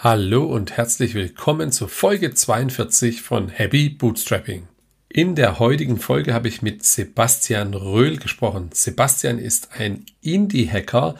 [0.00, 4.68] Hallo und herzlich willkommen zur Folge 42 von Happy Bootstrapping.
[5.08, 8.70] In der heutigen Folge habe ich mit Sebastian Röhl gesprochen.
[8.72, 11.16] Sebastian ist ein Indie-Hacker,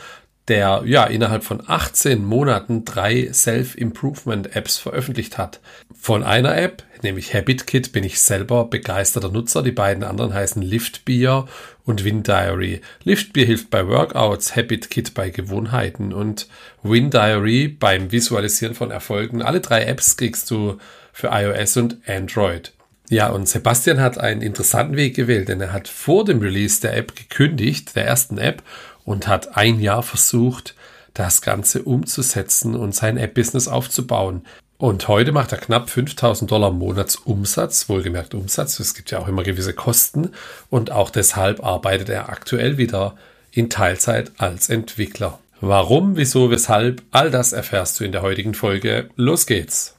[0.47, 5.59] der ja innerhalb von 18 Monaten drei Self-Improvement-Apps veröffentlicht hat.
[5.93, 9.63] Von einer App, nämlich HabitKit, bin ich selber begeisterter Nutzer.
[9.63, 11.47] Die beiden anderen heißen Liftbeer
[11.85, 12.81] und WinDiary.
[13.05, 16.49] Liftbeer hilft bei Workouts, HabitKit bei Gewohnheiten und
[16.83, 19.43] WinDiary beim Visualisieren von Erfolgen.
[19.43, 20.79] Alle drei Apps kriegst du
[21.13, 22.73] für iOS und Android.
[23.11, 26.97] Ja, und Sebastian hat einen interessanten Weg gewählt, denn er hat vor dem Release der
[26.97, 28.63] App gekündigt, der ersten App,
[29.05, 30.75] und hat ein Jahr versucht,
[31.15, 34.43] das Ganze umzusetzen und sein App-Business aufzubauen.
[34.81, 38.79] Und heute macht er knapp 5000 Dollar Monatsumsatz, wohlgemerkt Umsatz.
[38.79, 40.31] Es gibt ja auch immer gewisse Kosten
[40.71, 43.17] und auch deshalb arbeitet er aktuell wieder
[43.51, 45.41] in Teilzeit als Entwickler.
[45.61, 49.11] Warum, wieso, weshalb, all das erfährst du in der heutigen Folge.
[49.17, 49.99] Los geht's.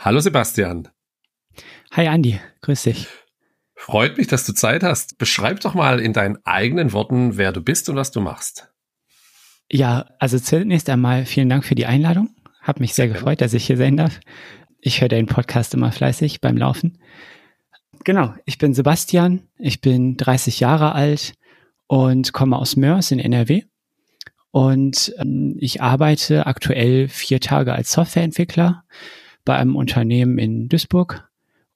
[0.00, 0.88] Hallo Sebastian.
[1.90, 3.08] Hi Andy, grüß dich.
[3.74, 5.18] Freut mich, dass du Zeit hast.
[5.18, 8.72] Beschreib doch mal in deinen eigenen Worten, wer du bist und was du machst.
[9.70, 12.35] Ja, also zunächst einmal vielen Dank für die Einladung.
[12.66, 14.20] Hab mich sehr gefreut, dass ich hier sein darf.
[14.80, 16.98] Ich höre deinen Podcast immer fleißig beim Laufen.
[18.04, 21.34] Genau, ich bin Sebastian, ich bin 30 Jahre alt
[21.86, 23.62] und komme aus Mörs in NRW.
[24.50, 28.84] Und ähm, ich arbeite aktuell vier Tage als Softwareentwickler
[29.44, 31.26] bei einem Unternehmen in Duisburg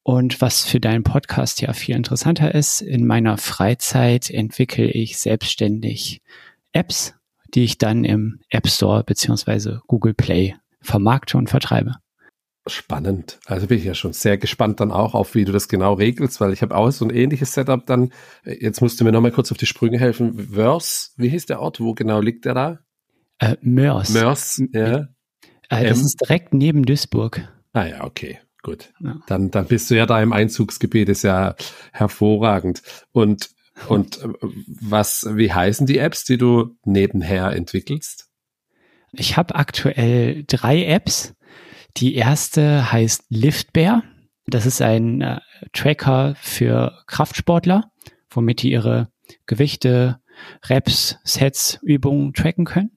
[0.03, 6.23] und was für deinen Podcast ja viel interessanter ist, in meiner Freizeit entwickle ich selbstständig
[6.73, 7.15] Apps,
[7.55, 11.97] die ich dann im App Store beziehungsweise Google Play vermarkte und vertreibe.
[12.67, 13.41] Spannend.
[13.47, 16.41] Also bin ich ja schon sehr gespannt dann auch auf, wie du das genau regelst,
[16.41, 18.13] weil ich habe auch so ein ähnliches Setup dann.
[18.45, 20.55] Jetzt musst du mir nochmal kurz auf die Sprünge helfen.
[20.55, 21.81] Wörs, wie hieß der Ort?
[21.81, 22.79] Wo genau liegt der da?
[23.39, 24.11] Äh, Mörs.
[24.11, 25.09] Mörs, ja.
[25.71, 27.49] Äh, das M ist direkt neben Duisburg.
[27.73, 28.39] Ah ja, okay.
[28.63, 29.17] Gut, ja.
[29.27, 31.55] dann, dann bist du ja da im Einzugsgebiet, ist ja
[31.93, 32.83] hervorragend.
[33.13, 33.51] Und,
[33.89, 34.29] und äh,
[34.67, 38.30] was, wie heißen die Apps, die du nebenher entwickelst?
[39.13, 41.35] Ich habe aktuell drei Apps.
[41.97, 44.05] Die erste heißt Liftbear.
[44.47, 45.41] Das ist ein äh,
[45.73, 47.91] Tracker für Kraftsportler,
[48.31, 49.09] womit die ihre
[49.47, 50.21] Gewichte,
[50.67, 52.97] Reps, Sets, Übungen tracken können.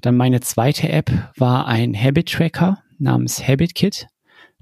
[0.00, 4.06] Dann meine zweite App war ein Habit Tracker namens Habit Kit.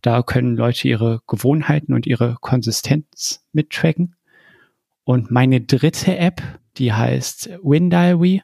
[0.03, 4.17] Da können Leute ihre Gewohnheiten und ihre Konsistenz mittracken.
[5.05, 6.43] Und meine dritte App,
[6.77, 8.43] die heißt WinDiary.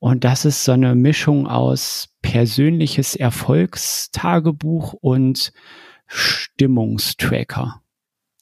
[0.00, 5.52] Und das ist so eine Mischung aus persönliches Erfolgstagebuch und
[6.06, 7.82] Stimmungstracker.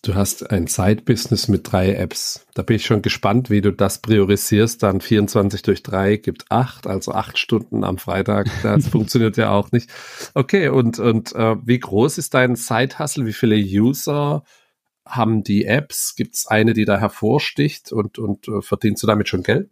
[0.02, 2.46] Du hast ein Side-Business mit drei Apps.
[2.54, 4.84] Da bin ich schon gespannt, wie du das priorisierst.
[4.84, 8.48] Dann 24 durch drei gibt acht, also acht Stunden am Freitag.
[8.62, 9.90] Das funktioniert ja auch nicht.
[10.34, 13.26] Okay, und, und äh, wie groß ist dein Side-Hustle?
[13.26, 14.44] Wie viele User
[15.04, 16.14] haben die Apps?
[16.14, 19.70] Gibt es eine, die da hervorsticht und, und äh, verdienst du damit schon Geld?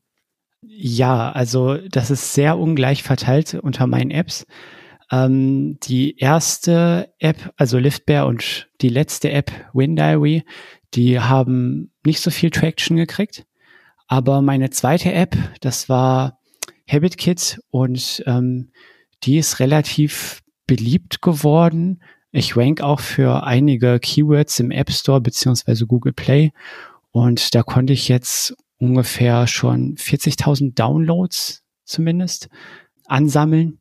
[0.68, 4.46] Ja, also das ist sehr ungleich verteilt unter meinen Apps.
[5.10, 10.44] Ähm, die erste App, also Liftbear und die letzte App, WinDiary,
[10.94, 13.44] die haben nicht so viel Traction gekriegt.
[14.08, 16.40] Aber meine zweite App, das war
[16.88, 18.70] HabitKit und ähm,
[19.24, 22.02] die ist relativ beliebt geworden.
[22.32, 26.52] Ich rank auch für einige Keywords im App Store beziehungsweise Google Play
[27.12, 32.48] und da konnte ich jetzt ungefähr schon 40.000 Downloads zumindest
[33.06, 33.80] ansammeln.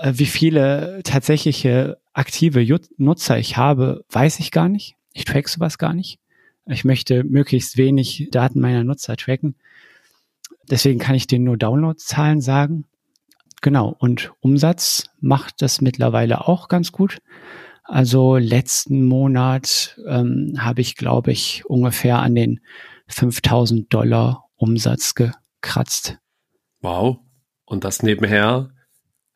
[0.00, 2.64] Äh, wie viele tatsächliche aktive
[2.96, 4.96] Nutzer ich habe, weiß ich gar nicht.
[5.12, 6.18] Ich track sowas gar nicht.
[6.66, 9.56] Ich möchte möglichst wenig Daten meiner Nutzer tracken.
[10.70, 12.84] Deswegen kann ich denen nur Downloadzahlen sagen.
[13.62, 13.94] Genau.
[13.98, 17.18] Und Umsatz macht das mittlerweile auch ganz gut.
[17.88, 22.60] Also letzten Monat ähm, habe ich, glaube ich, ungefähr an den
[23.08, 26.18] 5000 Dollar Umsatz gekratzt.
[26.80, 27.18] Wow.
[27.64, 28.70] Und das nebenher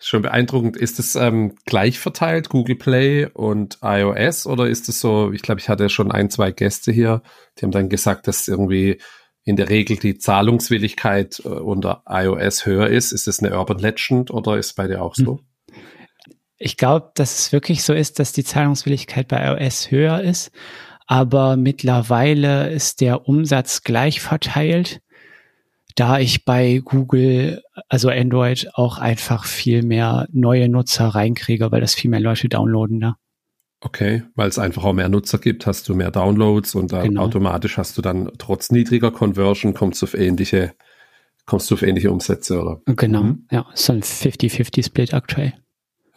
[0.04, 0.76] Schon beeindruckend.
[0.76, 5.60] Ist es ähm, gleich verteilt, Google Play und iOS, oder ist es so, ich glaube,
[5.60, 7.22] ich hatte schon ein, zwei Gäste hier,
[7.56, 9.00] die haben dann gesagt, dass irgendwie
[9.44, 13.12] in der Regel die Zahlungswilligkeit äh, unter iOS höher ist.
[13.12, 15.38] Ist es eine Urban Legend oder ist es bei dir auch so?
[15.38, 15.44] Hm.
[16.62, 20.50] Ich glaube, dass es wirklich so ist, dass die Zahlungswilligkeit bei iOS höher ist,
[21.06, 25.00] aber mittlerweile ist der Umsatz gleich verteilt
[25.94, 31.94] da ich bei Google, also Android, auch einfach viel mehr neue Nutzer reinkriege, weil das
[31.94, 33.08] viel mehr Leute downloaden da.
[33.08, 33.16] Ne?
[33.80, 37.22] Okay, weil es einfach auch mehr Nutzer gibt, hast du mehr Downloads und dann genau.
[37.22, 40.72] automatisch hast du dann trotz niedriger Conversion kommst du auf ähnliche,
[41.46, 42.80] kommst du auf ähnliche Umsätze, oder?
[42.86, 43.46] Genau, mhm.
[43.50, 45.54] ja, so ein 50-50-Split aktuell.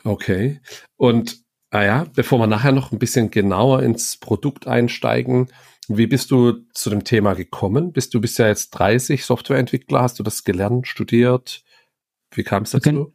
[0.05, 0.61] Okay.
[0.95, 5.47] Und naja, bevor wir nachher noch ein bisschen genauer ins Produkt einsteigen,
[5.87, 7.91] wie bist du zu dem Thema gekommen?
[7.91, 11.63] Bist du bist ja jetzt 30 Softwareentwickler, hast du das gelernt, studiert?
[12.31, 13.13] Wie kam es dazu?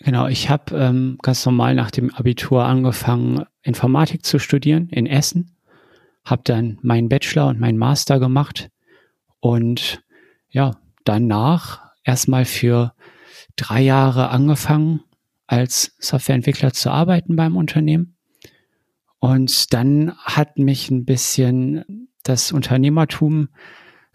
[0.00, 5.56] Genau, ich habe ähm, ganz normal nach dem Abitur angefangen, Informatik zu studieren in Essen,
[6.24, 8.70] habe dann meinen Bachelor und meinen Master gemacht
[9.40, 10.02] und
[10.50, 12.94] ja, danach erstmal für
[13.56, 15.02] drei Jahre angefangen,
[15.48, 18.16] als Softwareentwickler zu arbeiten beim Unternehmen.
[19.18, 23.48] Und dann hat mich ein bisschen das Unternehmertum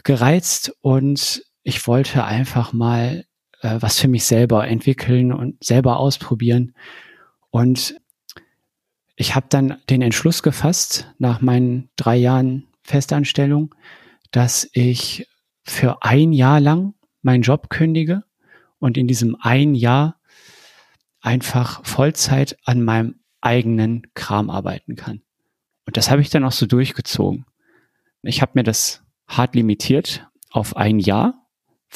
[0.04, 3.26] gereizt und ich wollte einfach mal
[3.62, 6.76] äh, was für mich selber entwickeln und selber ausprobieren.
[7.50, 7.96] Und
[9.16, 13.74] ich habe dann den Entschluss gefasst, nach meinen drei Jahren Festanstellung,
[14.32, 15.28] dass ich
[15.64, 18.24] für ein Jahr lang meinen Job kündige
[18.80, 20.20] und in diesem ein Jahr
[21.24, 25.22] einfach Vollzeit an meinem eigenen Kram arbeiten kann.
[25.86, 27.46] Und das habe ich dann auch so durchgezogen.
[28.22, 31.48] Ich habe mir das hart limitiert auf ein Jahr,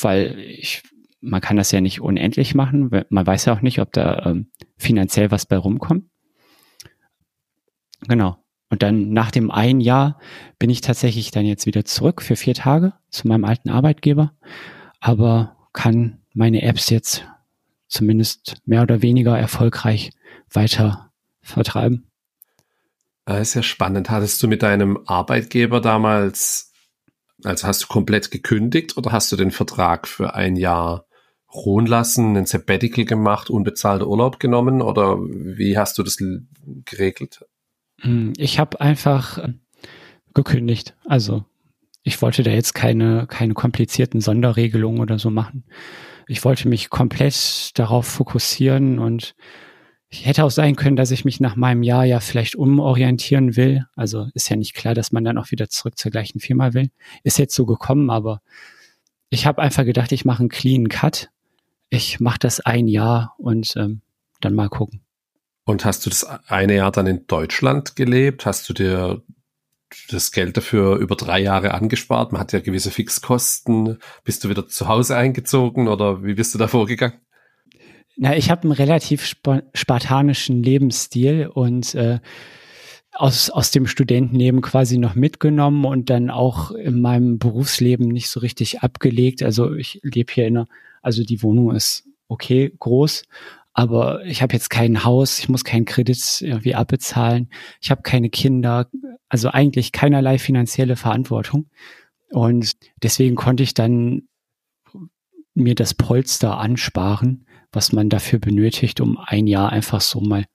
[0.01, 0.83] weil ich,
[1.21, 2.89] man kann das ja nicht unendlich machen.
[3.09, 6.06] Man weiß ja auch nicht, ob da ähm, finanziell was bei rumkommt.
[8.07, 8.38] Genau.
[8.69, 10.19] Und dann nach dem ein Jahr
[10.59, 14.33] bin ich tatsächlich dann jetzt wieder zurück für vier Tage zu meinem alten Arbeitgeber,
[15.00, 17.25] aber kann meine Apps jetzt
[17.88, 20.12] zumindest mehr oder weniger erfolgreich
[20.51, 21.12] weiter
[21.42, 22.07] vertreiben.
[23.25, 24.10] Das ist ja spannend.
[24.10, 26.72] Hattest du mit deinem Arbeitgeber damals,
[27.44, 31.06] also hast du komplett gekündigt oder hast du den Vertrag für ein Jahr
[31.54, 36.18] ruhen lassen, ein Sabbatical gemacht, unbezahlter Urlaub genommen oder wie hast du das
[36.86, 37.45] geregelt?
[38.01, 39.54] Hm, ich habe einfach äh,
[40.33, 40.95] gekündigt.
[41.06, 41.45] Also
[42.04, 45.66] ich wollte da jetzt keine, keine komplizierten Sonderregelungen oder so machen.
[46.27, 49.35] Ich wollte mich komplett darauf fokussieren und
[50.09, 53.85] ich hätte auch sein können, dass ich mich nach meinem Jahr ja vielleicht umorientieren will.
[53.95, 56.91] Also ist ja nicht klar, dass man dann auch wieder zurück zur gleichen Firma will.
[57.24, 58.41] Ist jetzt so gekommen, aber
[59.29, 61.29] ich habe einfach gedacht, ich mache einen clean Cut.
[61.89, 64.01] Ich mache das ein Jahr und ähm,
[64.39, 65.01] dann mal gucken.
[65.65, 68.45] Und hast du das eine Jahr dann in Deutschland gelebt?
[68.45, 69.21] Hast du dir
[70.10, 72.31] das Geld dafür über drei Jahre angespart.
[72.31, 73.98] Man hat ja gewisse Fixkosten.
[74.24, 77.19] Bist du wieder zu Hause eingezogen oder wie bist du da vorgegangen?
[78.16, 79.36] Na, ich habe einen relativ
[79.74, 82.19] spartanischen Lebensstil und äh,
[83.12, 88.40] aus, aus dem Studentenleben quasi noch mitgenommen und dann auch in meinem Berufsleben nicht so
[88.40, 89.44] richtig abgelegt.
[89.44, 90.68] Also ich lebe hier in einer,
[91.01, 93.24] also die Wohnung ist okay groß,
[93.77, 98.31] aber ich habe jetzt kein Haus, ich muss keinen Kredit irgendwie abbezahlen, ich habe keine
[98.31, 98.89] Kinder,
[99.29, 101.69] also eigentlich keinerlei finanzielle Verantwortung.
[102.31, 104.24] Und deswegen konnte ich dann
[105.53, 110.45] mir das Polster ansparen, was man dafür benötigt, um ein Jahr einfach so mal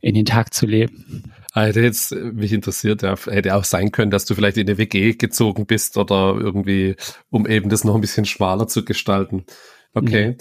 [0.00, 1.22] in den Tag zu leben.
[1.52, 4.76] Ah, hätte jetzt mich interessiert, ja, hätte auch sein können, dass du vielleicht in eine
[4.76, 6.96] WG gezogen bist oder irgendwie,
[7.30, 9.44] um eben das noch ein bisschen schmaler zu gestalten.
[9.94, 10.30] Okay.
[10.30, 10.36] Mhm.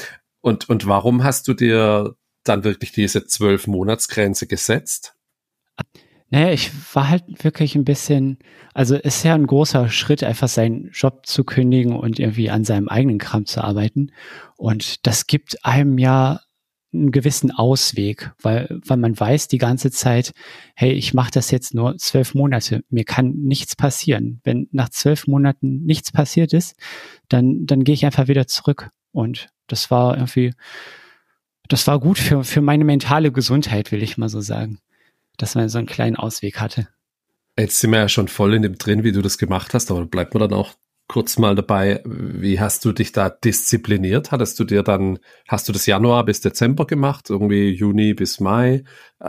[0.46, 5.16] Und, und warum hast du dir dann wirklich diese zwölf Monatsgrenze gesetzt?
[6.30, 8.38] Naja, ich war halt wirklich ein bisschen,
[8.76, 12.90] also ist ja ein großer Schritt, einfach seinen Job zu kündigen und irgendwie an seinem
[12.90, 14.12] eigenen Kram zu arbeiten.
[14.56, 16.42] Und das gibt einem ja
[16.94, 20.32] einen gewissen Ausweg, weil, weil man weiß die ganze Zeit,
[20.76, 24.42] hey, ich mache das jetzt nur zwölf Monate, mir kann nichts passieren.
[24.44, 26.76] Wenn nach zwölf Monaten nichts passiert ist,
[27.30, 28.92] dann, dann gehe ich einfach wieder zurück.
[29.12, 30.54] Und das war irgendwie,
[31.68, 34.80] das war gut für, für meine mentale Gesundheit, will ich mal so sagen,
[35.38, 36.88] dass man so einen kleinen Ausweg hatte.
[37.58, 40.06] Jetzt sind wir ja schon voll in dem drin, wie du das gemacht hast, aber
[40.06, 40.74] bleibt man dann auch
[41.08, 42.02] kurz mal dabei.
[42.06, 44.32] Wie hast du dich da diszipliniert?
[44.32, 48.84] Hattest du dir dann, hast du das Januar bis Dezember gemacht, irgendwie Juni bis Mai?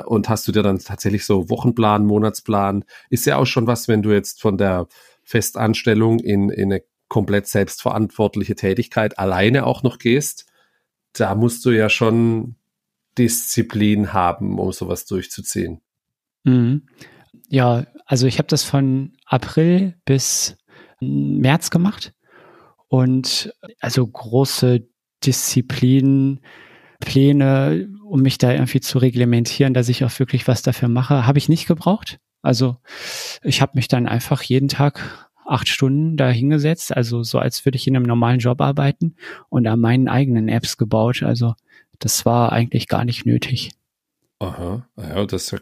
[0.06, 2.84] Und hast du dir dann tatsächlich so Wochenplan, Monatsplan?
[3.10, 4.86] Ist ja auch schon was, wenn du jetzt von der
[5.22, 10.46] Festanstellung in, in eine komplett selbstverantwortliche Tätigkeit alleine auch noch gehst,
[11.12, 12.56] da musst du ja schon
[13.16, 15.80] Disziplin haben, um sowas durchzuziehen.
[16.44, 16.86] Mhm.
[17.48, 20.56] Ja, also ich habe das von April bis
[21.00, 22.12] März gemacht
[22.88, 24.86] und also große
[25.24, 26.40] Disziplin,
[27.00, 31.38] Pläne, um mich da irgendwie zu reglementieren, dass ich auch wirklich was dafür mache, habe
[31.38, 32.18] ich nicht gebraucht.
[32.42, 32.76] Also
[33.42, 37.76] ich habe mich dann einfach jeden Tag acht Stunden da hingesetzt, also so als würde
[37.76, 39.16] ich in einem normalen Job arbeiten
[39.48, 41.22] und an meinen eigenen Apps gebaut.
[41.22, 41.54] Also
[41.98, 43.72] das war eigentlich gar nicht nötig.
[44.38, 45.58] Aha, ja, das ist ja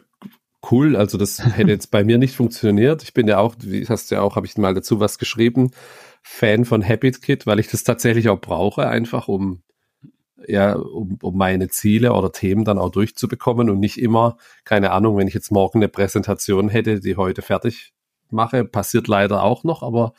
[0.71, 0.95] cool.
[0.95, 3.03] Also das hätte jetzt bei mir nicht funktioniert.
[3.03, 5.71] Ich bin ja auch, wie hast du ja auch, habe ich mal dazu was geschrieben,
[6.23, 9.61] Fan von Habit Kit, weil ich das tatsächlich auch brauche, einfach um
[10.47, 15.17] ja, um, um meine Ziele oder Themen dann auch durchzubekommen und nicht immer, keine Ahnung,
[15.17, 17.94] wenn ich jetzt morgen eine Präsentation hätte, die heute fertig
[18.31, 20.13] mache, passiert leider auch noch, aber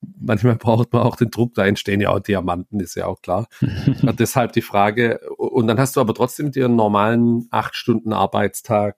[0.00, 3.48] manchmal braucht man auch den Druck, da entstehen ja auch Diamanten, ist ja auch klar.
[4.02, 8.96] deshalb die Frage, und dann hast du aber trotzdem dir einen normalen acht Stunden Arbeitstag,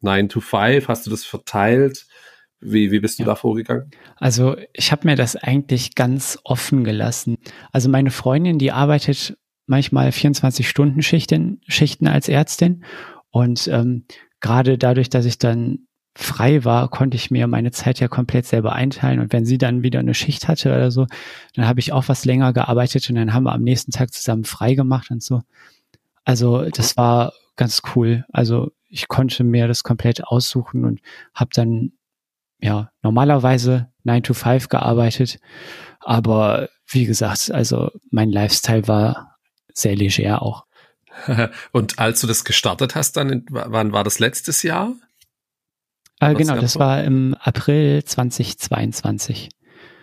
[0.00, 2.06] 9 to 5, hast du das verteilt?
[2.60, 3.28] Wie, wie bist du ja.
[3.28, 3.90] da vorgegangen?
[4.16, 7.38] Also ich habe mir das eigentlich ganz offen gelassen.
[7.72, 9.36] Also meine Freundin, die arbeitet
[9.66, 12.84] manchmal 24 Stunden Schichten, Schichten als Ärztin
[13.30, 14.06] und ähm,
[14.40, 18.72] gerade dadurch, dass ich dann frei war, konnte ich mir meine Zeit ja komplett selber
[18.72, 19.20] einteilen.
[19.20, 21.06] Und wenn sie dann wieder eine Schicht hatte oder so,
[21.54, 24.44] dann habe ich auch was länger gearbeitet und dann haben wir am nächsten Tag zusammen
[24.44, 25.42] frei gemacht und so.
[26.24, 28.24] Also das war ganz cool.
[28.32, 31.00] Also ich konnte mir das komplett aussuchen und
[31.34, 31.92] habe dann
[32.60, 35.38] ja normalerweise 9 to 5 gearbeitet.
[36.00, 39.36] Aber wie gesagt, also mein Lifestyle war
[39.72, 40.66] sehr leger auch.
[41.72, 44.94] Und als du das gestartet hast, dann, wann war das letztes Jahr?
[46.22, 49.48] Äh, genau, das war im April 2022.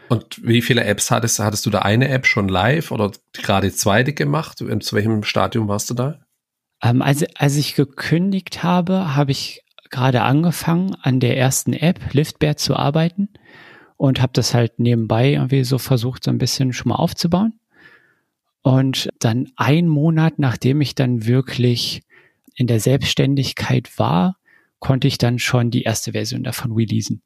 [0.09, 4.11] Und wie viele Apps hattest, hattest du da eine App schon live oder gerade zweite
[4.11, 4.57] gemacht?
[4.57, 6.19] Zu welchem Stadium warst du da?
[6.83, 9.61] Ähm, also, als ich gekündigt habe, habe ich
[9.91, 13.29] gerade angefangen, an der ersten App, Liftbear, zu arbeiten
[13.95, 17.59] und habe das halt nebenbei irgendwie so versucht, so ein bisschen schon mal aufzubauen.
[18.61, 22.01] Und dann ein Monat, nachdem ich dann wirklich
[22.55, 24.38] in der Selbstständigkeit war,
[24.79, 27.21] konnte ich dann schon die erste Version davon releasen.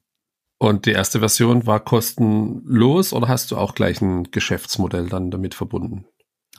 [0.57, 5.55] Und die erste Version war kostenlos oder hast du auch gleich ein Geschäftsmodell dann damit
[5.55, 6.05] verbunden?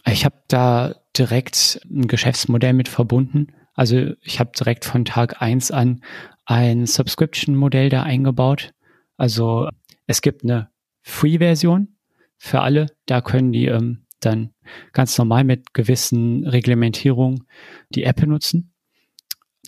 [0.06, 3.54] Ich habe da direkt ein Geschäftsmodell mit verbunden.
[3.72, 6.02] Also ich habe direkt von Tag eins an
[6.44, 8.72] ein Subscription-Modell da eingebaut.
[9.16, 9.68] Also
[10.06, 10.70] es gibt eine
[11.02, 11.96] Free-Version
[12.36, 12.86] für alle.
[13.06, 14.52] Da können die ähm, dann
[14.92, 17.46] ganz normal mit gewissen Reglementierungen
[17.90, 18.73] die App benutzen.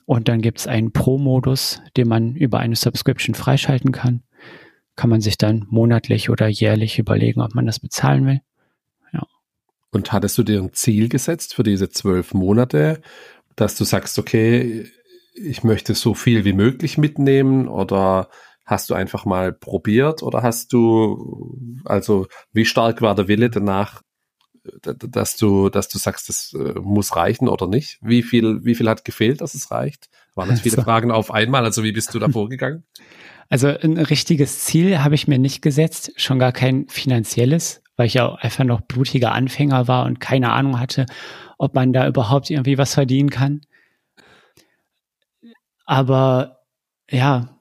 [0.06, 4.22] Und dann gibt es einen Pro-Modus, den man über eine Subscription freischalten kann.
[4.94, 8.40] Kann man sich dann monatlich oder jährlich überlegen, ob man das bezahlen will.
[9.12, 9.26] Ja.
[9.90, 13.02] Und hattest du dir ein Ziel gesetzt für diese zwölf Monate,
[13.56, 14.86] dass du sagst, okay,
[15.34, 18.30] ich möchte so viel wie möglich mitnehmen oder
[18.64, 24.02] hast du einfach mal probiert oder hast du, also wie stark war der Wille danach,
[24.82, 27.98] dass du, dass du sagst, das äh, muss reichen oder nicht?
[28.00, 30.08] Wie viel, wie viel hat gefehlt, dass es reicht?
[30.34, 30.84] Waren das viele also.
[30.84, 31.64] Fragen auf einmal?
[31.64, 32.84] Also wie bist du da vorgegangen?
[33.48, 38.14] Also ein richtiges Ziel habe ich mir nicht gesetzt, schon gar kein finanzielles, weil ich
[38.14, 41.06] ja einfach noch blutiger Anfänger war und keine Ahnung hatte,
[41.58, 43.60] ob man da überhaupt irgendwie was verdienen kann.
[45.84, 46.58] Aber
[47.08, 47.56] ja,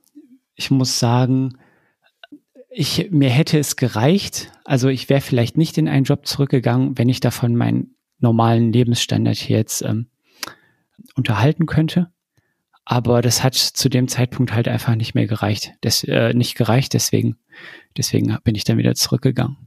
[0.56, 1.58] ich muss sagen,
[2.76, 4.52] ich, mir hätte es gereicht.
[4.66, 9.38] Also ich wäre vielleicht nicht in einen Job zurückgegangen, wenn ich davon meinen normalen Lebensstandard
[9.38, 10.08] hier jetzt ähm,
[11.16, 12.12] unterhalten könnte.
[12.84, 15.72] Aber das hat zu dem Zeitpunkt halt einfach nicht mehr gereicht.
[15.82, 17.38] Das, äh, nicht gereicht, deswegen,
[17.98, 19.58] deswegen bin ich dann wieder zurückgegangen.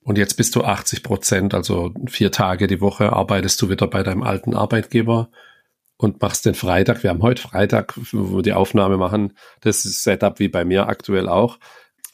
[0.00, 4.02] Und jetzt bist du 80 Prozent, also vier Tage die Woche arbeitest du wieder bei
[4.02, 5.30] deinem alten Arbeitgeber
[5.98, 7.02] und machst den Freitag.
[7.02, 9.34] Wir haben heute Freitag, wo wir die Aufnahme machen.
[9.60, 11.58] Das ist Setup wie bei mir aktuell auch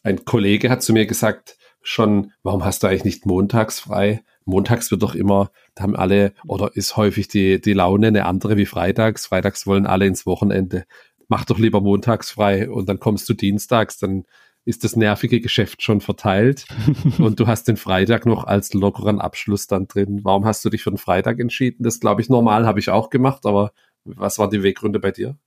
[0.04, 4.22] ein Kollege hat zu mir gesagt, schon, warum hast du eigentlich nicht montags frei?
[4.44, 8.56] Montags wird doch immer, da haben alle, oder ist häufig die, die Laune eine andere
[8.56, 9.26] wie freitags.
[9.26, 10.84] Freitags wollen alle ins Wochenende.
[11.28, 14.24] Mach doch lieber montags frei und dann kommst du dienstags, dann
[14.66, 16.66] ist das nervige Geschäft schon verteilt
[17.18, 20.20] und du hast den Freitag noch als lockeren Abschluss dann drin.
[20.22, 21.82] Warum hast du dich für den Freitag entschieden?
[21.82, 23.72] Das glaube ich normal habe ich auch gemacht, aber
[24.04, 25.38] was waren die Weggründe bei dir?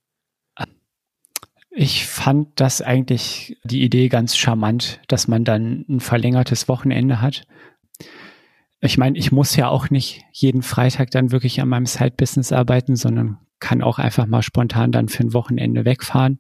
[1.80, 7.44] Ich fand das eigentlich die Idee ganz charmant, dass man dann ein verlängertes Wochenende hat.
[8.82, 12.96] Ich meine, ich muss ja auch nicht jeden Freitag dann wirklich an meinem Side-Business arbeiten,
[12.96, 16.40] sondern kann auch einfach mal spontan dann für ein Wochenende wegfahren,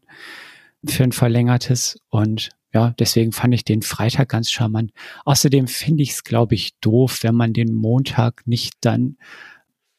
[0.83, 1.99] für ein verlängertes.
[2.09, 4.91] Und ja, deswegen fand ich den Freitag ganz charmant.
[5.23, 9.17] Außerdem finde ich es, glaube ich, doof, wenn man den Montag nicht dann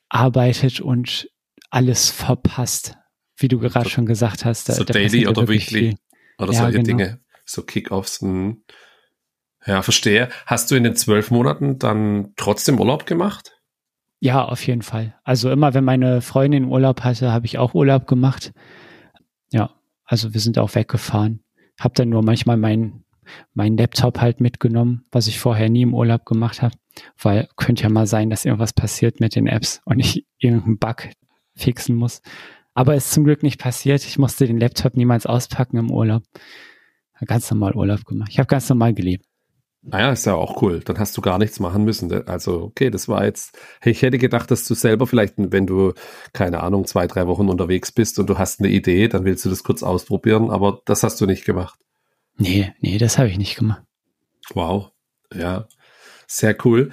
[0.09, 1.30] arbeitet und
[1.71, 2.97] alles verpasst
[3.38, 4.68] wie du gerade schon gesagt hast.
[4.68, 5.97] Da, so da Daily oder Weekly
[6.38, 6.99] oder ja, solche genau.
[6.99, 8.21] Dinge, so Kickoffs.
[8.21, 8.62] Hm.
[9.66, 10.28] Ja, verstehe.
[10.47, 13.52] Hast du in den zwölf Monaten dann trotzdem Urlaub gemacht?
[14.21, 15.14] Ja, auf jeden Fall.
[15.25, 18.52] Also immer, wenn meine Freundin Urlaub hatte, habe ich auch Urlaub gemacht.
[19.52, 19.71] Ja,
[20.04, 21.40] also wir sind auch weggefahren.
[21.78, 23.04] Hab dann nur manchmal meinen
[23.54, 26.75] mein Laptop halt mitgenommen, was ich vorher nie im Urlaub gemacht habe,
[27.21, 31.11] weil könnte ja mal sein, dass irgendwas passiert mit den Apps und ich irgendeinen Bug
[31.54, 32.23] fixen muss.
[32.78, 34.04] Aber ist zum Glück nicht passiert.
[34.04, 36.23] Ich musste den Laptop niemals auspacken im Urlaub.
[37.26, 38.28] Ganz normal Urlaub gemacht.
[38.30, 39.25] Ich habe ganz normal gelebt.
[39.82, 40.78] Naja, ist ja auch cool.
[40.85, 42.28] Dann hast du gar nichts machen müssen.
[42.28, 45.92] Also, okay, das war jetzt, ich hätte gedacht, dass du selber vielleicht, wenn du,
[46.32, 49.49] keine Ahnung, zwei, drei Wochen unterwegs bist und du hast eine Idee, dann willst du
[49.49, 51.80] das kurz ausprobieren, aber das hast du nicht gemacht.
[52.37, 53.82] Nee, nee, das habe ich nicht gemacht.
[54.54, 54.92] Wow.
[55.35, 55.66] Ja,
[56.28, 56.90] sehr cool.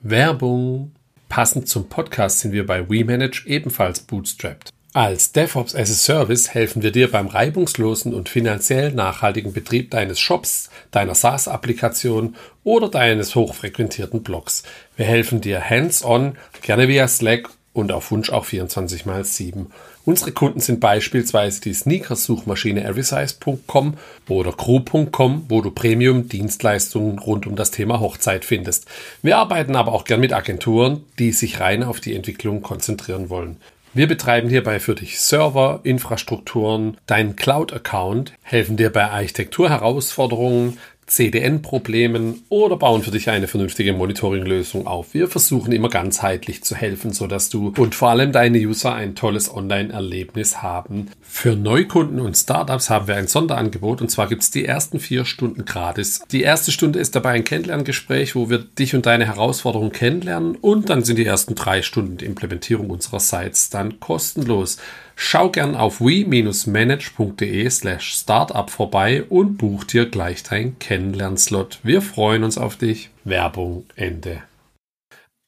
[0.00, 0.94] Werbung.
[1.28, 4.73] Passend zum Podcast sind wir bei WeManage ebenfalls bootstrapped.
[4.96, 10.20] Als DevOps as a Service helfen wir dir beim reibungslosen und finanziell nachhaltigen Betrieb deines
[10.20, 14.62] Shops, deiner SaaS-Applikation oder deines hochfrequentierten Blogs.
[14.96, 19.66] Wir helfen dir hands-on, gerne via Slack und auf Wunsch auch 24 x 7.
[20.04, 23.94] Unsere Kunden sind beispielsweise die Sneakers-Suchmaschine everysize.com
[24.28, 28.86] oder crew.com, wo du Premium-Dienstleistungen rund um das Thema Hochzeit findest.
[29.22, 33.56] Wir arbeiten aber auch gern mit Agenturen, die sich rein auf die Entwicklung konzentrieren wollen.
[33.96, 42.76] Wir betreiben hierbei für dich Server, Infrastrukturen, deinen Cloud-Account, helfen dir bei Architekturherausforderungen, CDN-Problemen oder
[42.76, 45.14] bauen für dich eine vernünftige Monitoring-Lösung auf.
[45.14, 49.52] Wir versuchen immer ganzheitlich zu helfen, sodass du und vor allem deine User ein tolles
[49.52, 51.10] Online-Erlebnis haben.
[51.20, 55.24] Für Neukunden und Startups haben wir ein Sonderangebot und zwar gibt es die ersten vier
[55.24, 56.22] Stunden gratis.
[56.30, 60.90] Die erste Stunde ist dabei ein Kennenlerngespräch, wo wir dich und deine Herausforderungen kennenlernen und
[60.90, 64.78] dann sind die ersten drei Stunden die Implementierung unserer Sites dann kostenlos.
[65.16, 71.80] Schau gern auf we-manage.de slash startup vorbei und buch dir gleich dein Kennenlernslot.
[71.82, 73.10] Wir freuen uns auf dich.
[73.24, 74.42] Werbung Ende.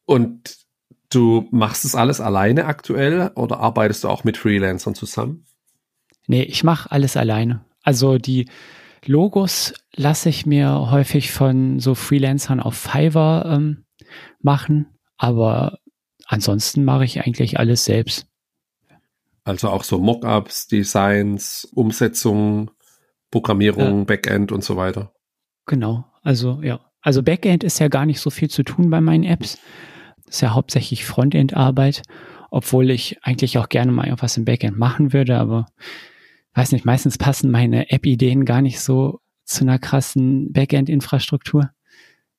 [0.06, 0.56] Und
[1.10, 5.44] du machst es alles alleine aktuell oder arbeitest du auch mit Freelancern zusammen?
[6.28, 7.64] Nee, ich mache alles alleine.
[7.82, 8.48] Also die
[9.04, 13.84] Logos lasse ich mir häufig von so Freelancern auf Fiverr ähm,
[14.40, 15.78] machen, aber
[16.26, 18.26] ansonsten mache ich eigentlich alles selbst.
[19.46, 22.72] Also auch so Mockups, Designs, Umsetzung,
[23.30, 24.04] Programmierung, ja.
[24.04, 25.12] Backend und so weiter.
[25.66, 26.80] Genau, also ja.
[27.00, 29.58] Also Backend ist ja gar nicht so viel zu tun bei meinen Apps.
[30.24, 32.02] Das ist ja hauptsächlich Frontend-Arbeit,
[32.50, 35.66] obwohl ich eigentlich auch gerne mal irgendwas im Backend machen würde, aber
[36.54, 41.70] weiß nicht, meistens passen meine App-Ideen gar nicht so zu einer krassen Backend-Infrastruktur.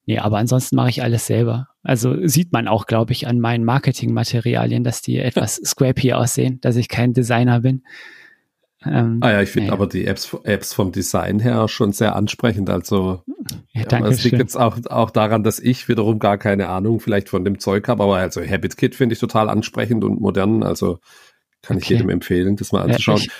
[0.05, 1.69] Nee, aber ansonsten mache ich alles selber.
[1.87, 6.75] Also sieht man auch, glaube ich, an meinen Marketingmaterialien, dass die etwas scrappy aussehen, dass
[6.75, 7.83] ich kein Designer bin.
[8.85, 9.73] Ähm, ah ja, ich finde naja.
[9.73, 12.69] aber die Apps, Apps vom Design her schon sehr ansprechend.
[12.69, 13.23] Also
[13.73, 17.29] ja, danke es liegt jetzt auch, auch daran, dass ich wiederum gar keine Ahnung vielleicht
[17.29, 20.63] von dem Zeug habe, aber also HabitKit finde ich total ansprechend und modern.
[20.63, 20.99] Also
[21.61, 21.83] kann okay.
[21.83, 23.19] ich jedem empfehlen, das mal anzuschauen.
[23.19, 23.31] Ja, ich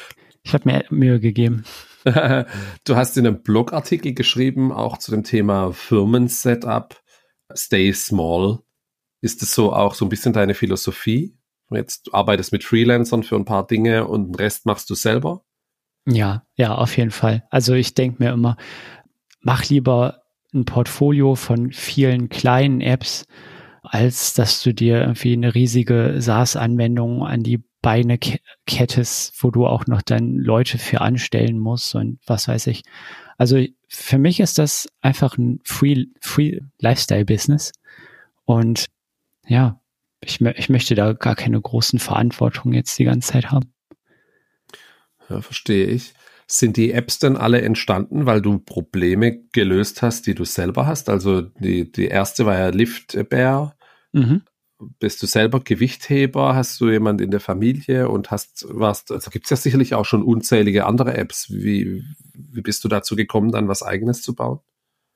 [0.43, 1.65] ich habe mir Mühe gegeben.
[2.05, 6.95] du hast in einem Blogartikel geschrieben, auch zu dem Thema Firmen-Setup,
[7.55, 8.59] Stay Small.
[9.21, 11.37] Ist das so auch so ein bisschen deine Philosophie?
[11.69, 15.43] Jetzt arbeitest mit Freelancern für ein paar Dinge und den Rest machst du selber?
[16.05, 17.45] Ja, ja, auf jeden Fall.
[17.49, 18.55] Also ich denke mir immer,
[19.41, 20.21] mach lieber
[20.53, 23.25] ein Portfolio von vielen kleinen Apps,
[23.83, 28.17] als dass du dir irgendwie eine riesige SaaS-Anwendung an die Beine
[28.65, 32.83] kettest, wo du auch noch dann Leute für anstellen musst und was weiß ich.
[33.37, 37.71] Also für mich ist das einfach ein Free, Free Lifestyle Business
[38.45, 38.87] und
[39.45, 39.79] ja,
[40.21, 43.73] ich, ich möchte da gar keine großen Verantwortung jetzt die ganze Zeit haben.
[45.29, 46.13] Ja, verstehe ich.
[46.47, 51.09] Sind die Apps denn alle entstanden, weil du Probleme gelöst hast, die du selber hast?
[51.09, 53.75] Also die, die erste war ja Lift Bear.
[54.13, 54.41] Mhm
[54.99, 56.55] bist du selber Gewichtheber?
[56.55, 59.09] Hast du jemand in der Familie und hast was?
[59.09, 61.49] Also gibt es ja sicherlich auch schon unzählige andere Apps.
[61.49, 64.59] Wie, wie bist du dazu gekommen, dann was Eigenes zu bauen?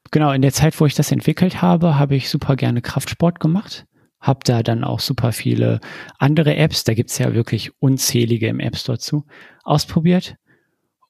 [0.10, 3.86] Genau, in der Zeit, wo ich das entwickelt habe, habe ich super gerne Kraftsport gemacht.
[4.20, 5.80] Hab da dann auch super viele
[6.20, 9.26] andere Apps, da gibt es ja wirklich unzählige im App Store zu,
[9.64, 10.36] ausprobiert.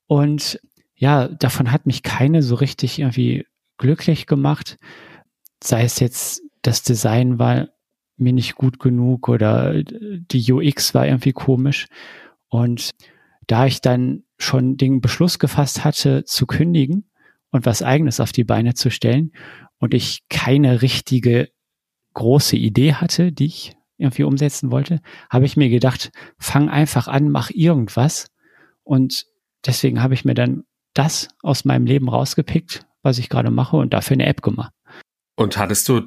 [0.07, 0.59] Und
[0.95, 3.45] ja, davon hat mich keine so richtig irgendwie
[3.77, 4.77] glücklich gemacht.
[5.63, 7.69] Sei es jetzt das Design war
[8.17, 11.88] mir nicht gut genug oder die UX war irgendwie komisch.
[12.47, 12.91] Und
[13.47, 17.10] da ich dann schon den Beschluss gefasst hatte, zu kündigen
[17.52, 19.32] und was eigenes auf die Beine zu stellen
[19.80, 21.50] und ich keine richtige
[22.13, 27.30] große Idee hatte, die ich irgendwie umsetzen wollte, habe ich mir gedacht, fang einfach an,
[27.30, 28.28] mach irgendwas.
[28.84, 29.26] Und
[29.65, 33.93] deswegen habe ich mir dann das aus meinem Leben rausgepickt, was ich gerade mache und
[33.93, 34.74] dafür eine App gemacht.
[35.36, 36.02] Und hattest du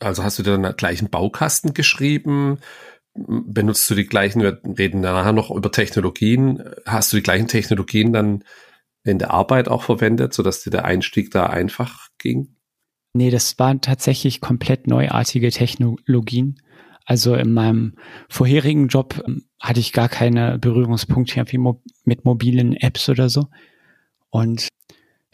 [0.00, 2.58] also hast du dir den gleichen Baukasten geschrieben?
[3.14, 8.12] Benutzt du die gleichen, wir reden nachher noch über Technologien, hast du die gleichen Technologien
[8.12, 8.44] dann
[9.04, 12.56] in der Arbeit auch verwendet, sodass dir der Einstieg da einfach ging?
[13.14, 16.60] Nee, das waren tatsächlich komplett neuartige Technologien.
[17.06, 17.94] Also in meinem
[18.28, 21.42] vorherigen Job ähm, hatte ich gar keine Berührungspunkte
[22.04, 23.46] mit mobilen Apps oder so.
[24.28, 24.68] Und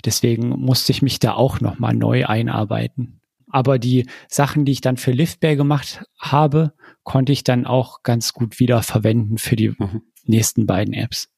[0.04, 3.20] Deswegen musste ich mich da auch nochmal neu einarbeiten.
[3.52, 6.72] Aber die Sachen, die ich dann für Liftbear gemacht habe,
[7.04, 10.02] konnte ich dann auch ganz gut wieder verwenden für die mhm.
[10.24, 11.28] nächsten beiden Apps.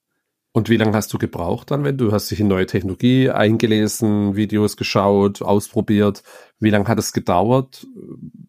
[0.52, 4.36] Und wie lange hast du gebraucht dann, wenn du hast dich in neue Technologie eingelesen,
[4.36, 6.22] Videos geschaut, ausprobiert?
[6.60, 7.84] Wie lange hat es gedauert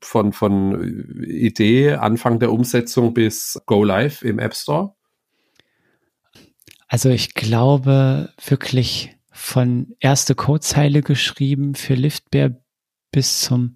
[0.01, 4.93] von, von Idee, Anfang der Umsetzung bis Go Live im App Store?
[6.87, 12.51] Also ich glaube wirklich von erste Codezeile geschrieben für Liftbear
[13.15, 13.75] bis zum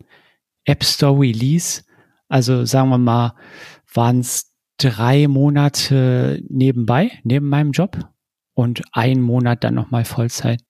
[0.65, 1.83] App Store Release.
[2.27, 3.35] Also sagen wir mal,
[3.93, 7.97] waren es drei Monate nebenbei, neben meinem Job
[8.53, 10.61] und ein Monat dann nochmal Vollzeit.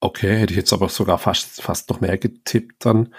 [0.00, 3.14] Okay, hätte ich jetzt aber sogar fast, fast noch mehr getippt dann.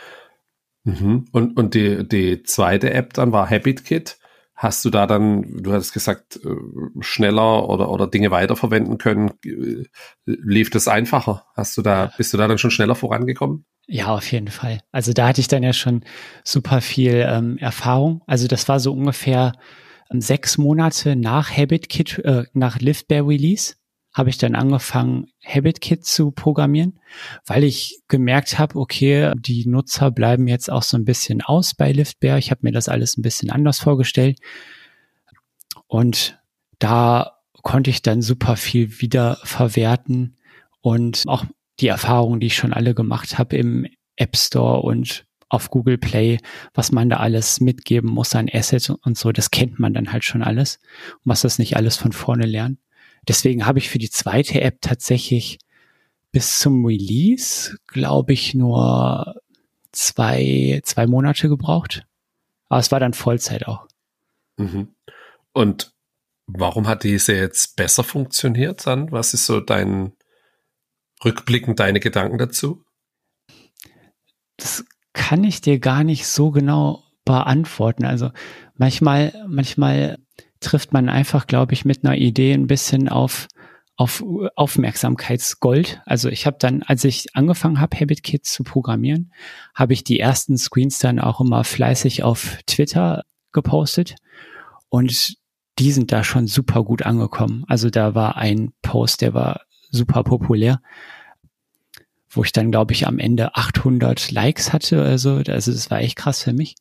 [0.83, 1.25] Mhm.
[1.31, 4.19] Und, und die, die zweite App dann war HabitKit.
[4.53, 6.55] Hast du da dann, du hattest gesagt, äh,
[6.99, 9.31] schneller oder, oder Dinge weiterverwenden können?
[10.25, 11.47] Lief das einfacher?
[11.55, 13.65] Hast du da, bist du da dann schon schneller vorangekommen?
[13.87, 14.79] Ja, auf jeden Fall.
[14.91, 16.03] Also da hatte ich dann ja schon
[16.43, 18.21] super viel ähm, Erfahrung.
[18.27, 19.53] Also das war so ungefähr
[20.11, 23.75] ähm, sechs Monate nach HabitKit, äh, nach Liftbear Release
[24.13, 26.99] habe ich dann angefangen, HabitKit zu programmieren,
[27.45, 31.91] weil ich gemerkt habe, okay, die Nutzer bleiben jetzt auch so ein bisschen aus bei
[31.91, 32.37] LiftBear.
[32.37, 34.39] Ich habe mir das alles ein bisschen anders vorgestellt.
[35.87, 36.39] Und
[36.77, 40.37] da konnte ich dann super viel wieder verwerten
[40.81, 41.45] und auch
[41.79, 46.39] die Erfahrungen, die ich schon alle gemacht habe im App Store und auf Google Play,
[46.73, 50.23] was man da alles mitgeben muss an Assets und so, das kennt man dann halt
[50.23, 50.79] schon alles
[51.17, 52.79] und muss das nicht alles von vorne lernen.
[53.27, 55.59] Deswegen habe ich für die zweite App tatsächlich
[56.31, 59.35] bis zum Release, glaube ich, nur
[59.91, 62.05] zwei, zwei Monate gebraucht.
[62.67, 63.87] Aber es war dann Vollzeit auch.
[64.57, 64.89] Mhm.
[65.53, 65.93] Und
[66.47, 69.11] warum hat diese jetzt besser funktioniert dann?
[69.11, 70.13] Was ist so dein
[71.25, 72.83] rückblickend deine Gedanken dazu?
[74.57, 78.05] Das kann ich dir gar nicht so genau beantworten.
[78.05, 78.31] Also
[78.75, 80.17] manchmal, manchmal
[80.59, 83.47] trifft man einfach, glaube ich, mit einer Idee ein bisschen auf
[83.95, 84.23] auf
[84.55, 86.01] Aufmerksamkeitsgold.
[86.05, 89.31] Also ich habe dann, als ich angefangen habe, HabitKit zu programmieren,
[89.75, 94.15] habe ich die ersten Screens dann auch immer fleißig auf Twitter gepostet
[94.89, 95.35] und
[95.79, 97.65] die sind da schon super gut angekommen.
[97.67, 99.61] Also da war ein Post, der war
[99.93, 100.81] super populär,
[102.29, 105.01] wo ich dann, glaube ich, am Ende 800 Likes hatte.
[105.01, 106.75] Also, also das war echt krass für mich.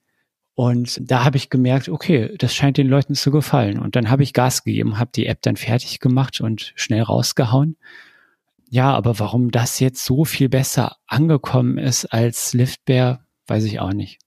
[0.55, 3.79] Und da habe ich gemerkt, okay, das scheint den Leuten zu gefallen.
[3.79, 7.77] Und dann habe ich Gas gegeben, habe die App dann fertig gemacht und schnell rausgehauen.
[8.69, 13.93] Ja, aber warum das jetzt so viel besser angekommen ist als Liftbear, weiß ich auch
[13.93, 14.19] nicht.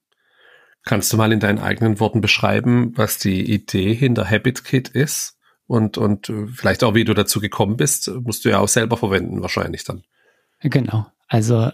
[0.84, 5.36] Kannst du mal in deinen eigenen Worten beschreiben, was die Idee hinter HabitKit ist?
[5.68, 8.98] Und, und äh, vielleicht auch, wie du dazu gekommen bist, musst du ja auch selber
[8.98, 10.04] verwenden, wahrscheinlich dann.
[10.62, 11.08] Genau.
[11.28, 11.72] Also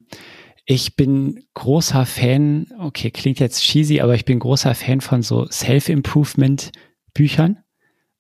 [0.66, 5.46] ich bin großer Fan, okay, klingt jetzt cheesy, aber ich bin großer Fan von so
[5.48, 7.58] Self-Improvement-Büchern.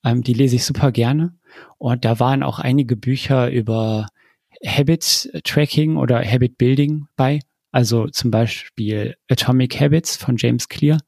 [0.03, 1.38] Ähm, die lese ich super gerne.
[1.77, 4.07] Und da waren auch einige Bücher über
[4.65, 7.39] Habit-Tracking oder Habit-Building bei.
[7.71, 10.99] Also zum Beispiel Atomic Habits von James Clear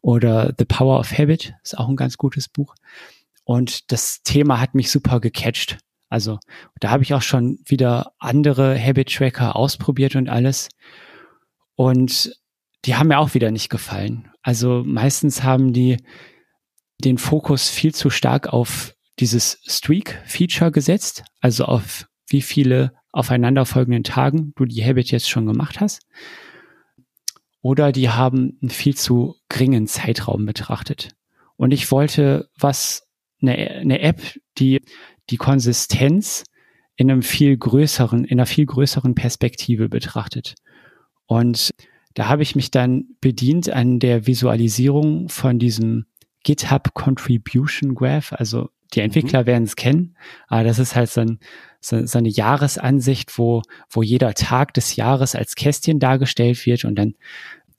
[0.00, 2.74] oder The Power of Habit ist auch ein ganz gutes Buch.
[3.50, 5.78] Und das Thema hat mich super gecatcht.
[6.08, 6.38] Also
[6.78, 10.68] da habe ich auch schon wieder andere Habit Tracker ausprobiert und alles.
[11.74, 12.32] Und
[12.84, 14.30] die haben mir auch wieder nicht gefallen.
[14.40, 15.96] Also meistens haben die
[17.02, 24.52] den Fokus viel zu stark auf dieses Streak-Feature gesetzt, also auf wie viele aufeinanderfolgenden Tagen
[24.54, 26.06] du die Habit jetzt schon gemacht hast.
[27.62, 31.16] Oder die haben einen viel zu geringen Zeitraum betrachtet.
[31.56, 33.09] Und ich wollte was,
[33.42, 34.20] eine, eine App,
[34.58, 34.80] die
[35.30, 36.44] die Konsistenz
[36.96, 40.54] in einem viel größeren, in einer viel größeren Perspektive betrachtet.
[41.26, 41.70] Und
[42.14, 46.06] da habe ich mich dann bedient an der Visualisierung von diesem
[46.42, 48.32] GitHub Contribution Graph.
[48.32, 49.46] Also die Entwickler mhm.
[49.46, 50.16] werden es kennen,
[50.48, 51.38] aber das ist halt so, ein,
[51.80, 56.96] so, so, eine Jahresansicht, wo, wo jeder Tag des Jahres als Kästchen dargestellt wird und
[56.96, 57.14] dann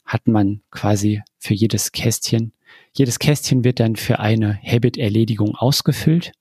[0.05, 2.53] hat man quasi für jedes Kästchen,
[2.93, 6.33] jedes Kästchen wird dann für eine Habit-Erledigung ausgefüllt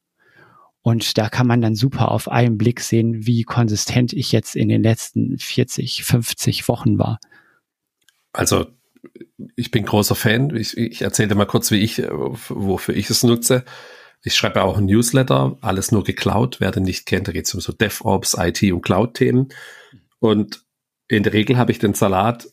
[0.82, 4.68] und da kann man dann super auf einen Blick sehen, wie konsistent ich jetzt in
[4.68, 7.18] den letzten 40, 50 Wochen war.
[8.32, 8.66] Also
[9.56, 10.54] ich bin großer Fan.
[10.56, 13.64] Ich, ich erzähle dir mal kurz, wie ich, wofür ich es nutze.
[14.22, 16.60] Ich schreibe auch ein Newsletter, alles nur geklaut.
[16.60, 19.48] Wer den nicht kennt, da geht es um so DevOps, IT und Cloud-Themen.
[20.18, 20.62] Und
[21.08, 22.48] in der Regel habe ich den Salat,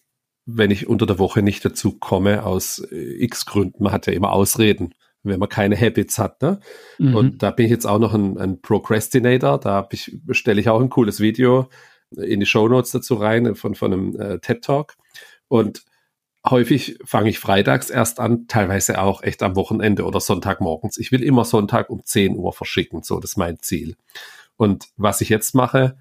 [0.48, 3.84] wenn ich unter der Woche nicht dazu komme, aus x Gründen.
[3.84, 4.94] Man hat ja immer Ausreden
[5.28, 6.42] wenn man keine Habits hat.
[6.42, 6.60] Ne?
[6.98, 7.16] Mhm.
[7.16, 9.60] Und da bin ich jetzt auch noch ein, ein Procrastinator.
[9.60, 11.70] Da ich, stelle ich auch ein cooles Video
[12.16, 14.96] in die Show Notes dazu rein von, von einem äh, TED Talk.
[15.48, 15.84] Und
[16.50, 20.98] häufig fange ich freitags erst an, teilweise auch echt am Wochenende oder Sonntagmorgens.
[20.98, 23.96] Ich will immer Sonntag um 10 Uhr verschicken, so das ist mein Ziel.
[24.56, 25.98] Und was ich jetzt mache,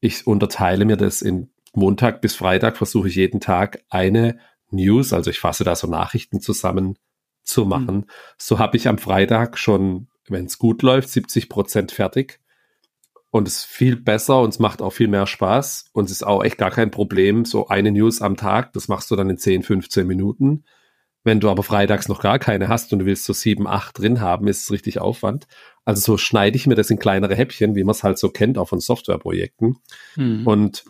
[0.00, 4.38] ich unterteile mir das in Montag bis Freitag, versuche ich jeden Tag eine
[4.70, 6.98] News, also ich fasse da so Nachrichten zusammen
[7.42, 7.96] zu machen.
[7.96, 8.06] Mhm.
[8.38, 12.40] So habe ich am Freitag schon, wenn es gut läuft, 70 Prozent fertig
[13.30, 16.22] und es ist viel besser und es macht auch viel mehr Spaß und es ist
[16.22, 19.38] auch echt gar kein Problem, so eine News am Tag, das machst du dann in
[19.38, 20.64] 10, 15 Minuten.
[21.24, 24.20] Wenn du aber freitags noch gar keine hast und du willst so sieben, acht drin
[24.20, 25.46] haben, ist es richtig Aufwand.
[25.84, 28.58] Also so schneide ich mir das in kleinere Häppchen, wie man es halt so kennt,
[28.58, 29.76] auch von Softwareprojekten.
[30.16, 30.46] Mhm.
[30.46, 30.84] Und,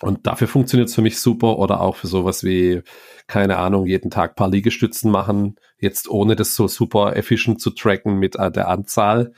[0.00, 2.82] und dafür funktioniert es für mich super oder auch für sowas wie,
[3.26, 8.18] keine Ahnung, jeden Tag paar Liegestützen machen, jetzt ohne das so super efficient zu tracken
[8.18, 9.32] mit äh, der Anzahl,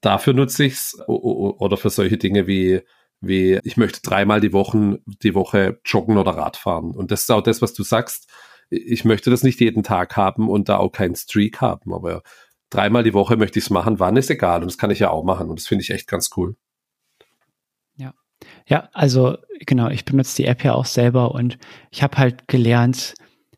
[0.00, 2.82] Dafür nutze ich es oder für solche Dinge wie,
[3.20, 6.92] wie ich möchte dreimal die Woche, die Woche joggen oder Radfahren.
[6.92, 8.28] Und das ist auch das, was du sagst.
[8.70, 12.22] Ich möchte das nicht jeden Tag haben und da auch keinen Streak haben, aber
[12.70, 14.60] dreimal die Woche möchte ich es machen, wann ist egal.
[14.60, 15.48] Und das kann ich ja auch machen.
[15.50, 16.54] Und das finde ich echt ganz cool.
[18.68, 18.88] Ja.
[18.92, 21.58] Also genau, ich benutze die App ja auch selber und
[21.90, 23.14] ich habe halt gelernt,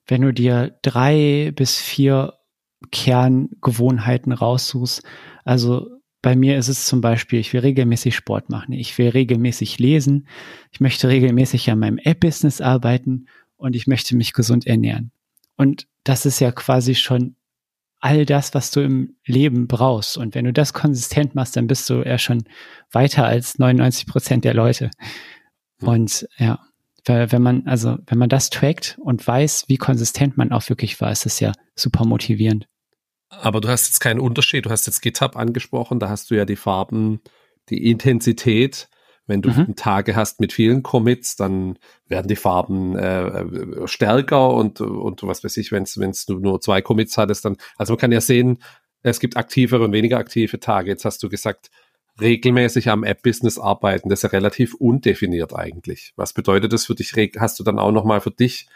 [0.06, 2.34] wenn du dir drei bis vier
[2.90, 5.02] Kerngewohnheiten raussuchst,
[5.44, 5.88] also
[6.22, 10.28] bei mir ist es zum Beispiel, ich will regelmäßig Sport machen, ich will regelmäßig lesen,
[10.70, 15.12] ich möchte regelmäßig an meinem App-Business arbeiten und ich möchte mich gesund ernähren.
[15.56, 17.36] Und das ist ja quasi schon
[18.00, 20.16] all das, was du im Leben brauchst.
[20.16, 22.44] Und wenn du das konsistent machst, dann bist du ja schon
[22.90, 24.90] weiter als 99 Prozent der Leute.
[25.80, 25.88] Hm.
[25.88, 26.58] Und ja,
[27.06, 31.10] wenn man, also, wenn man das trackt und weiß, wie konsistent man auch wirklich war,
[31.10, 32.66] ist das ja super motivierend.
[33.28, 34.66] Aber du hast jetzt keinen Unterschied.
[34.66, 37.20] Du hast jetzt GitHub angesprochen, da hast du ja die Farben,
[37.68, 38.88] die Intensität.
[39.30, 39.76] Wenn du mhm.
[39.76, 45.56] Tage hast mit vielen Commits, dann werden die Farben äh, stärker und, und was weiß
[45.56, 48.58] ich, wenn es du nur zwei Commits hattest, dann, also man kann ja sehen,
[49.02, 50.90] es gibt aktivere und weniger aktive Tage.
[50.90, 51.70] Jetzt hast du gesagt,
[52.20, 56.12] regelmäßig am App-Business arbeiten, das ist ja relativ undefiniert eigentlich.
[56.16, 57.14] Was bedeutet das für dich?
[57.38, 58.68] Hast du dann auch nochmal für dich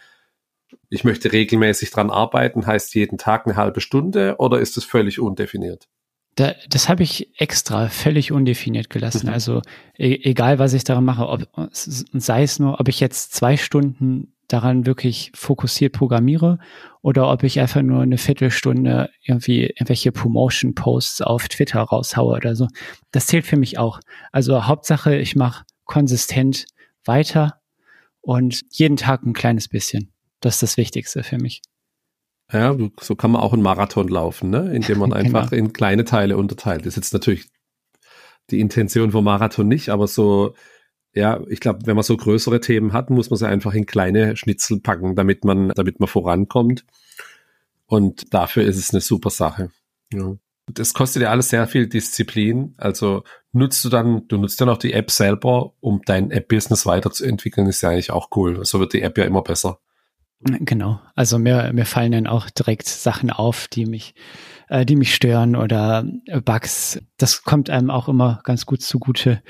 [0.88, 5.20] ich möchte regelmäßig dran arbeiten, heißt jeden Tag eine halbe Stunde oder ist es völlig
[5.20, 5.88] undefiniert?
[6.36, 9.28] Da, das habe ich extra völlig undefiniert gelassen.
[9.28, 9.32] Mhm.
[9.32, 9.62] Also
[9.96, 14.34] e egal, was ich daran mache, ob, sei es nur, ob ich jetzt zwei Stunden
[14.48, 16.58] daran wirklich fokussiert programmiere
[17.02, 22.68] oder ob ich einfach nur eine Viertelstunde irgendwie irgendwelche Promotion-Posts auf Twitter raushaue oder so.
[23.10, 24.00] Das zählt für mich auch.
[24.32, 26.66] Also Hauptsache, ich mache konsistent
[27.04, 27.60] weiter
[28.20, 30.12] und jeden Tag ein kleines bisschen.
[30.40, 31.62] Das ist das Wichtigste für mich.
[32.52, 34.72] Ja, so kann man auch einen Marathon laufen, ne?
[34.74, 35.64] indem man einfach genau.
[35.64, 36.80] in kleine Teile unterteilt.
[36.80, 37.48] Das ist jetzt natürlich
[38.50, 40.54] die Intention vom Marathon nicht, aber so,
[41.14, 44.36] ja, ich glaube, wenn man so größere Themen hat, muss man sie einfach in kleine
[44.36, 46.84] Schnitzel packen, damit man, damit man vorankommt.
[47.86, 49.70] Und dafür ist es eine super Sache.
[50.12, 50.36] Ja.
[50.66, 52.74] Das kostet ja alles sehr viel Disziplin.
[52.78, 57.66] Also nutzt du dann, du nutzt dann auch die App selber, um dein App-Business weiterzuentwickeln,
[57.66, 58.64] ist ja eigentlich auch cool.
[58.64, 59.78] So wird die App ja immer besser.
[60.40, 61.00] Genau.
[61.14, 64.14] Also mir, mir fallen dann auch direkt Sachen auf, die mich,
[64.68, 66.04] äh, die mich stören oder
[66.44, 67.00] Bugs.
[67.16, 69.42] Das kommt einem auch immer ganz gut zugute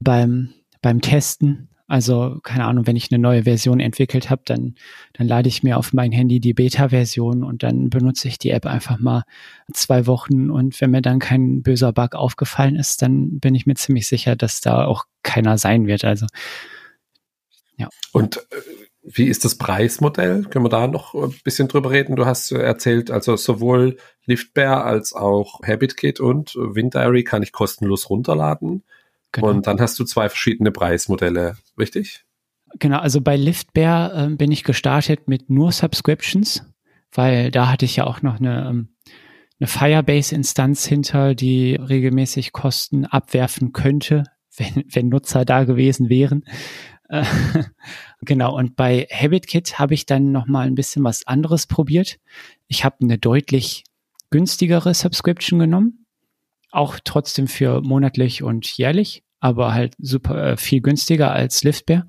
[0.00, 1.68] beim, beim Testen.
[1.92, 4.76] Also, keine Ahnung, wenn ich eine neue Version entwickelt habe, dann,
[5.12, 8.64] dann lade ich mir auf mein Handy die Beta-Version und dann benutze ich die App
[8.64, 9.24] einfach mal
[9.74, 10.50] zwei Wochen.
[10.50, 14.36] Und wenn mir dann kein böser Bug aufgefallen ist, dann bin ich mir ziemlich sicher,
[14.36, 16.04] dass da auch keiner sein wird.
[16.04, 16.26] Also,
[17.76, 17.90] ja.
[18.12, 18.40] Und äh,
[19.02, 20.44] wie ist das Preismodell?
[20.44, 22.16] Können wir da noch ein bisschen drüber reden?
[22.16, 28.84] Du hast erzählt, also sowohl Liftbear als auch HabitKit und WinDiary kann ich kostenlos runterladen.
[29.32, 29.48] Genau.
[29.48, 32.24] Und dann hast du zwei verschiedene Preismodelle, richtig?
[32.78, 36.64] Genau, also bei Liftbear äh, bin ich gestartet mit nur Subscriptions,
[37.12, 38.88] weil da hatte ich ja auch noch eine, ähm,
[39.58, 44.24] eine Firebase-Instanz hinter, die regelmäßig Kosten abwerfen könnte,
[44.56, 46.44] wenn, wenn Nutzer da gewesen wären.
[48.22, 52.18] genau, und bei HabitKit habe ich dann nochmal ein bisschen was anderes probiert.
[52.68, 53.84] Ich habe eine deutlich
[54.30, 56.06] günstigere Subscription genommen,
[56.70, 62.06] auch trotzdem für monatlich und jährlich, aber halt super äh, viel günstiger als Liftbear.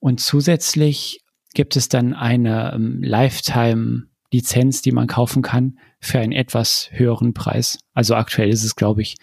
[0.00, 1.20] Und zusätzlich
[1.52, 7.78] gibt es dann eine ähm, Lifetime-Lizenz, die man kaufen kann für einen etwas höheren Preis.
[7.92, 9.16] Also aktuell ist es, glaube ich,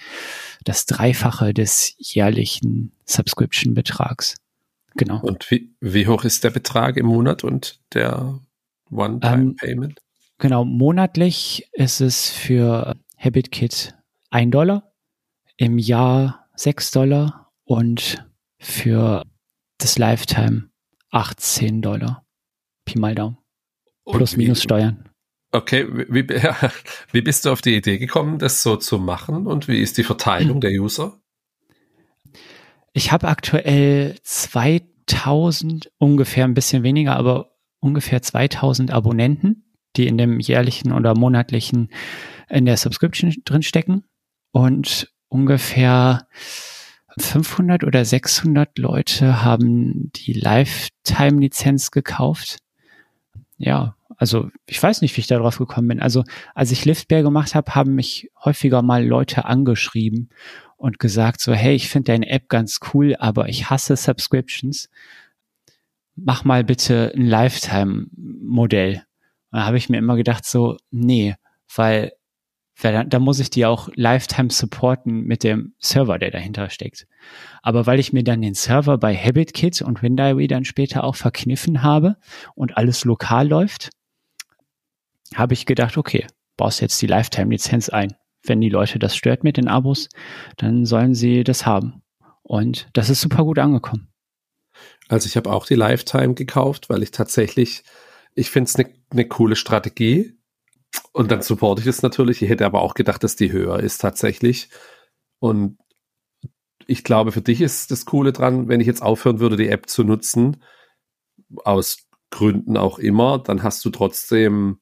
[0.63, 4.35] das Dreifache des jährlichen Subscription-Betrags.
[4.95, 5.21] Genau.
[5.21, 8.39] Und wie, wie hoch ist der Betrag im Monat und der
[8.91, 9.99] One-Time-Payment?
[9.99, 10.05] Ähm,
[10.37, 13.95] genau, monatlich ist es für HabitKit
[14.29, 14.91] ein Dollar,
[15.57, 18.25] im Jahr sechs Dollar und
[18.57, 19.25] für
[19.77, 20.69] das Lifetime
[21.11, 22.25] 18 Dollar.
[22.85, 23.37] Pi mal Daumen.
[24.05, 25.09] Plus, minus Steuern.
[25.51, 26.27] Okay, wie,
[27.11, 30.03] wie bist du auf die Idee gekommen, das so zu machen und wie ist die
[30.03, 30.61] Verteilung hm.
[30.61, 31.19] der User?
[32.93, 39.63] Ich habe aktuell 2000, ungefähr ein bisschen weniger, aber ungefähr 2000 Abonnenten,
[39.95, 41.89] die in dem jährlichen oder monatlichen
[42.49, 44.03] in der Subscription drin stecken
[44.51, 46.27] und ungefähr
[47.17, 52.57] 500 oder 600 Leute haben die Lifetime-Lizenz gekauft.
[53.57, 56.01] Ja, also ich weiß nicht, wie ich darauf gekommen bin.
[56.01, 56.23] Also
[56.55, 60.29] als ich Liftbear gemacht habe, haben mich häufiger mal Leute angeschrieben
[60.79, 64.89] und gesagt so, hey, ich finde deine App ganz cool, aber ich hasse Subscriptions.
[66.15, 69.03] Mach mal bitte ein Lifetime-Modell.
[69.51, 71.35] Da habe ich mir immer gedacht so, nee,
[71.75, 72.13] weil
[72.81, 77.07] da, muss ich die auch Lifetime supporten mit dem Server, der dahinter steckt.
[77.61, 81.83] Aber weil ich mir dann den Server bei HabitKit und WinDiary dann später auch verkniffen
[81.83, 82.15] habe
[82.55, 83.89] und alles lokal läuft,
[85.35, 88.15] habe ich gedacht, okay, baust jetzt die Lifetime-Lizenz ein.
[88.43, 90.09] Wenn die Leute das stört mit den Abos,
[90.57, 92.01] dann sollen sie das haben.
[92.41, 94.07] Und das ist super gut angekommen.
[95.07, 97.83] Also ich habe auch die Lifetime gekauft, weil ich tatsächlich,
[98.35, 100.37] ich finde es eine ne coole Strategie
[101.11, 102.41] und dann supporte ich es natürlich.
[102.41, 104.69] Ich hätte aber auch gedacht, dass die höher ist tatsächlich.
[105.39, 105.77] Und
[106.87, 109.89] ich glaube, für dich ist das Coole dran, wenn ich jetzt aufhören würde, die App
[109.89, 110.63] zu nutzen,
[111.63, 114.79] aus Gründen auch immer, dann hast du trotzdem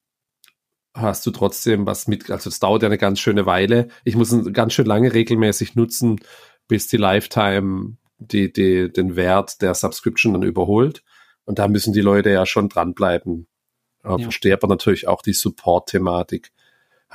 [1.00, 3.88] hast du trotzdem was mit, also es dauert ja eine ganz schöne Weile.
[4.04, 6.20] Ich muss ganz schön lange regelmäßig nutzen,
[6.66, 11.02] bis die Lifetime die, die, den Wert der Subscription dann überholt.
[11.44, 13.46] Und da müssen die Leute ja schon dranbleiben.
[14.04, 14.18] Äh, ja.
[14.18, 16.52] Verstehe aber natürlich auch die Support-Thematik.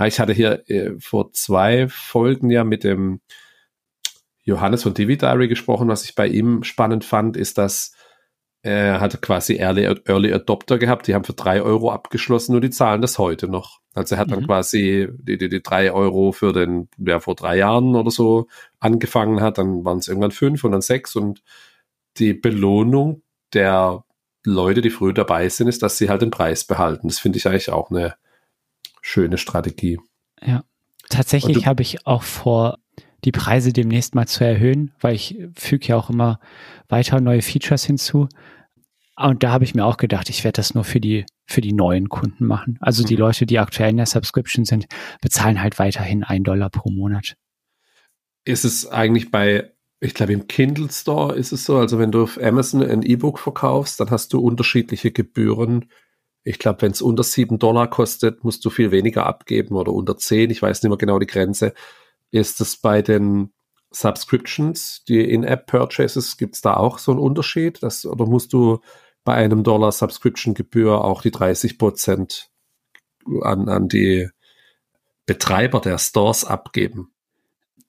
[0.06, 3.22] Ich hatte hier äh, vor zwei Folgen ja mit dem
[4.44, 5.88] Johannes von Divi Diary gesprochen.
[5.88, 7.94] Was ich bei ihm spannend fand, ist, dass
[8.64, 12.70] er hat quasi Early, Early Adopter gehabt, die haben für drei Euro abgeschlossen und die
[12.70, 13.82] zahlen das heute noch.
[13.94, 14.46] Also er hat dann mhm.
[14.48, 18.48] quasi die, die, die drei Euro für den, der vor drei Jahren oder so
[18.80, 21.44] angefangen hat, dann waren es irgendwann fünf und dann sechs und
[22.18, 23.22] die Belohnung
[23.54, 24.06] der
[24.46, 27.10] Leute, die früh dabei sind, ist, dass sie halt den Preis behalten.
[27.10, 28.16] Das finde ich eigentlich auch eine
[29.02, 30.00] schöne Strategie.
[30.42, 30.64] Ja,
[31.10, 32.80] tatsächlich habe ich auch vor,
[33.24, 36.40] die Preise demnächst mal zu erhöhen, weil ich füge ja auch immer
[36.90, 38.28] weiter neue Features hinzu.
[39.16, 41.74] Und da habe ich mir auch gedacht, ich werde das nur für die, für die
[41.74, 42.78] neuen Kunden machen.
[42.82, 43.22] Also die mhm.
[43.22, 44.88] Leute, die aktuell in der Subscription sind,
[45.22, 47.36] bezahlen halt weiterhin ein Dollar pro Monat.
[48.46, 52.24] Ist es eigentlich bei ich glaube, im Kindle Store ist es so, also wenn du
[52.24, 55.86] auf Amazon ein E-Book verkaufst, dann hast du unterschiedliche Gebühren.
[56.44, 60.18] Ich glaube, wenn es unter sieben Dollar kostet, musst du viel weniger abgeben oder unter
[60.18, 61.74] zehn, ich weiß nicht mehr genau die Grenze.
[62.34, 63.54] Ist es bei den
[63.92, 67.84] Subscriptions, die In-App-Purchases, gibt es da auch so einen Unterschied?
[67.84, 68.80] Das, oder musst du
[69.24, 72.50] bei einem Dollar Subscription-Gebühr auch die 30 Prozent
[73.44, 74.30] an, an die
[75.28, 77.14] Betreiber der Stores abgeben?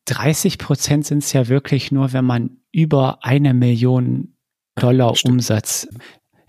[0.04, 4.36] 30 Prozent sind es ja wirklich nur, wenn man über eine Million
[4.74, 5.32] Dollar Stimmt.
[5.32, 5.88] Umsatz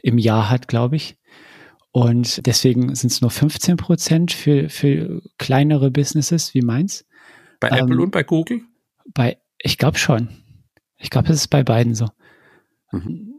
[0.01, 1.17] im Jahr hat, glaube ich.
[1.91, 7.05] Und deswegen sind es nur 15 Prozent für, für kleinere Businesses wie meins.
[7.59, 8.61] Bei ähm, Apple und bei Google?
[9.13, 10.29] Bei, ich glaube schon.
[10.97, 12.07] Ich glaube, es ist bei beiden so.
[12.91, 13.35] Mhm.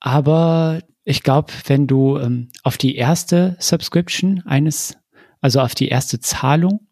[0.00, 4.96] Aber ich glaube, wenn du ähm, auf die erste Subscription eines,
[5.40, 6.88] also auf die erste Zahlung,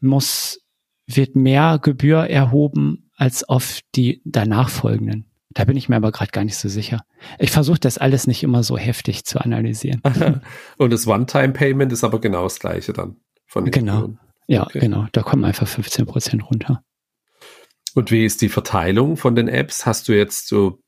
[0.00, 0.60] muss
[1.06, 5.30] wird mehr Gebühr erhoben als auf die danach folgenden.
[5.50, 7.04] Da bin ich mir aber gerade gar nicht so sicher.
[7.38, 10.02] Ich versuche das alles nicht immer so heftig zu analysieren.
[10.76, 14.00] Und das One-Time-Payment ist aber genau das gleiche dann von den Genau.
[14.02, 14.20] Gebühren.
[14.46, 14.80] Ja, okay.
[14.80, 15.06] genau.
[15.12, 16.82] Da kommen einfach 15 Prozent runter.
[17.96, 19.86] Und wie ist die Verteilung von den Apps?
[19.86, 20.82] Hast du jetzt so,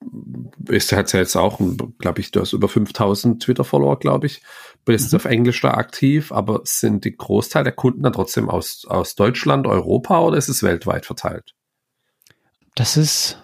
[0.68, 1.58] ist hat ja jetzt auch,
[1.98, 4.42] glaube ich, du hast über 5000 Twitter-Follower, glaube ich,
[4.84, 5.16] bist mhm.
[5.16, 9.66] auf Englisch da aktiv, aber sind die Großteil der Kunden dann trotzdem aus, aus Deutschland,
[9.66, 11.54] Europa oder ist es weltweit verteilt?
[12.74, 13.42] Das ist,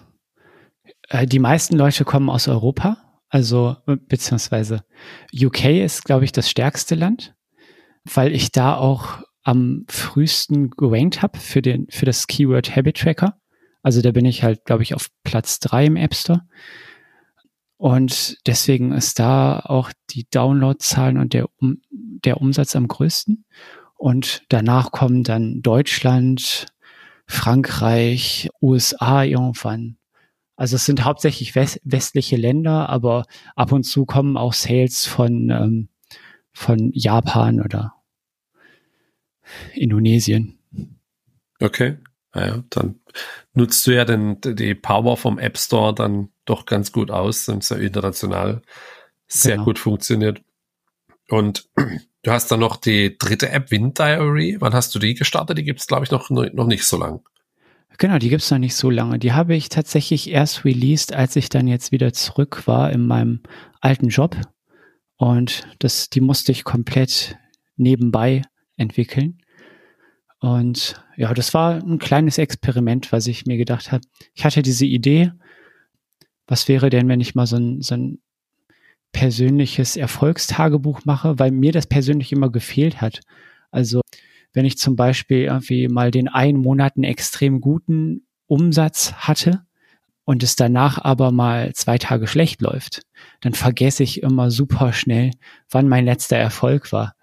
[1.09, 2.97] äh, die meisten Leute kommen aus Europa,
[3.29, 4.85] also beziehungsweise
[5.33, 7.33] UK ist, glaube ich, das stärkste Land,
[8.03, 13.39] weil ich da auch am frühesten gerankt habe für den, für das Keyword Habit Tracker.
[13.83, 16.41] Also da bin ich halt, glaube ich, auf Platz drei im App Store.
[17.77, 23.45] Und deswegen ist da auch die Downloadzahlen und der, um, der Umsatz am größten.
[23.95, 26.65] Und danach kommen dann Deutschland,
[27.27, 29.97] Frankreich, USA irgendwann.
[30.55, 33.25] Also es sind hauptsächlich west westliche Länder, aber
[33.55, 35.89] ab und zu kommen auch Sales von, ähm,
[36.53, 37.94] von Japan oder
[39.73, 40.59] Indonesien.
[41.59, 41.97] Okay.
[42.33, 42.99] Ja, dann
[43.53, 47.63] nutzt du ja den, die Power vom App Store dann doch ganz gut aus und
[47.63, 48.61] sehr international
[49.27, 49.65] sehr genau.
[49.65, 50.41] gut funktioniert.
[51.29, 51.69] Und
[52.23, 54.57] du hast dann noch die dritte App, Wind Diary.
[54.59, 55.57] Wann hast du die gestartet?
[55.57, 57.21] Die gibt es, glaube ich, noch, noch nicht so lang.
[57.97, 59.19] Genau, die gibt es noch nicht so lange.
[59.19, 63.41] Die habe ich tatsächlich erst released, als ich dann jetzt wieder zurück war in meinem
[63.79, 64.35] alten Job.
[65.15, 67.37] Und das, die musste ich komplett
[67.77, 68.41] nebenbei
[68.77, 69.39] entwickeln.
[70.39, 74.05] Und ja, das war ein kleines Experiment, was ich mir gedacht habe.
[74.33, 75.31] Ich hatte diese Idee,
[76.47, 78.19] was wäre denn, wenn ich mal so ein, so ein
[79.11, 83.21] persönliches Erfolgstagebuch mache, weil mir das persönlich immer gefehlt hat.
[83.71, 84.01] Also
[84.53, 89.65] wenn ich zum Beispiel irgendwie mal den einen Monat einen extrem guten Umsatz hatte
[90.25, 93.01] und es danach aber mal zwei Tage schlecht läuft,
[93.41, 95.31] dann vergesse ich immer super schnell,
[95.69, 97.15] wann mein letzter Erfolg war.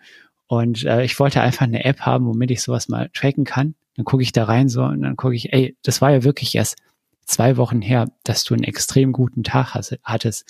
[0.52, 3.74] Und äh, ich wollte einfach eine App haben, womit ich sowas mal tracken kann.
[3.96, 6.54] Dann gucke ich da rein so und dann gucke ich, ey, das war ja wirklich
[6.54, 6.76] erst
[7.24, 10.44] zwei Wochen her, dass du einen extrem guten Tag hattest.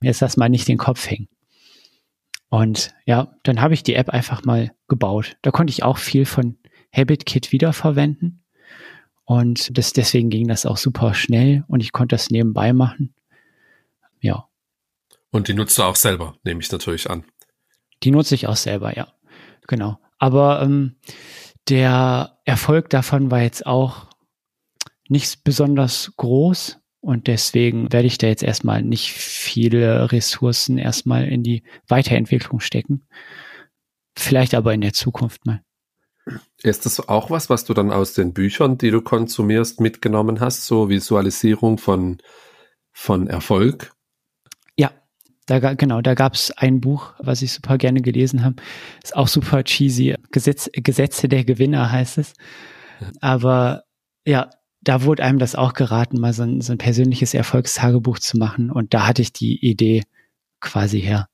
[0.00, 1.26] Jetzt lass mal nicht den Kopf hängen.
[2.48, 5.36] Und ja, dann habe ich die App einfach mal gebaut.
[5.42, 6.56] Da konnte ich auch viel von
[6.96, 8.44] HabitKit wiederverwenden.
[9.24, 13.12] Und das, deswegen ging das auch super schnell und ich konnte das nebenbei machen.
[14.20, 14.46] Ja.
[15.32, 17.24] Und die nutzt du auch selber, nehme ich natürlich an.
[18.04, 19.08] Die nutze ich auch selber, ja.
[19.68, 19.98] Genau.
[20.18, 20.96] Aber ähm,
[21.68, 24.08] der Erfolg davon war jetzt auch
[25.08, 26.78] nicht besonders groß.
[27.00, 33.06] Und deswegen werde ich da jetzt erstmal nicht viele Ressourcen erstmal in die Weiterentwicklung stecken.
[34.16, 35.62] Vielleicht aber in der Zukunft mal.
[36.62, 40.66] Ist das auch was, was du dann aus den Büchern, die du konsumierst, mitgenommen hast?
[40.66, 42.18] So Visualisierung von,
[42.92, 43.92] von Erfolg?
[45.48, 48.56] Da, genau, da gab es ein Buch, was ich super gerne gelesen habe.
[49.02, 50.14] Ist auch super cheesy.
[50.30, 52.34] Gesetz, Gesetze der Gewinner heißt es.
[53.20, 53.84] Aber
[54.26, 54.50] ja,
[54.82, 58.70] da wurde einem das auch geraten, mal so ein, so ein persönliches Erfolgstagebuch zu machen.
[58.70, 60.02] Und da hatte ich die Idee
[60.60, 61.28] quasi her.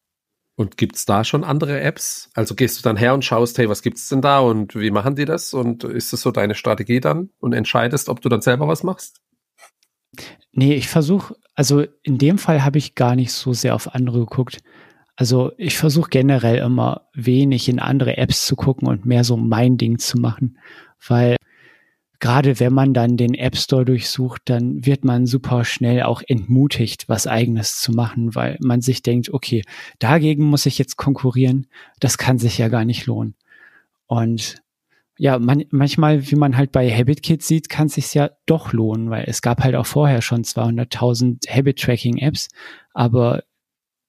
[0.54, 2.30] Und gibt's da schon andere Apps?
[2.34, 5.16] Also gehst du dann her und schaust, hey, was gibt's denn da und wie machen
[5.16, 5.52] die das?
[5.52, 9.23] Und ist das so deine Strategie dann und entscheidest, ob du dann selber was machst?
[10.52, 14.20] Nee, ich versuche, also in dem Fall habe ich gar nicht so sehr auf andere
[14.20, 14.58] geguckt.
[15.16, 19.76] Also ich versuche generell immer wenig in andere Apps zu gucken und mehr so mein
[19.76, 20.58] Ding zu machen,
[21.06, 21.36] weil
[22.18, 27.08] gerade wenn man dann den App Store durchsucht, dann wird man super schnell auch entmutigt,
[27.08, 29.62] was eigenes zu machen, weil man sich denkt, okay,
[29.98, 31.66] dagegen muss ich jetzt konkurrieren,
[32.00, 33.34] das kann sich ja gar nicht lohnen.
[34.06, 34.62] Und
[35.16, 39.10] ja, man, manchmal, wie man halt bei HabitKit sieht, kann es sich ja doch lohnen,
[39.10, 42.48] weil es gab halt auch vorher schon 200.000 Habit-Tracking-Apps,
[42.92, 43.44] aber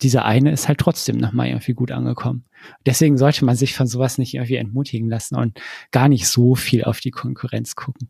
[0.02, 2.46] dieser eine ist halt trotzdem nochmal irgendwie gut angekommen.
[2.86, 5.60] Deswegen sollte man sich von sowas nicht irgendwie entmutigen lassen und
[5.92, 8.10] gar nicht so viel auf die Konkurrenz gucken.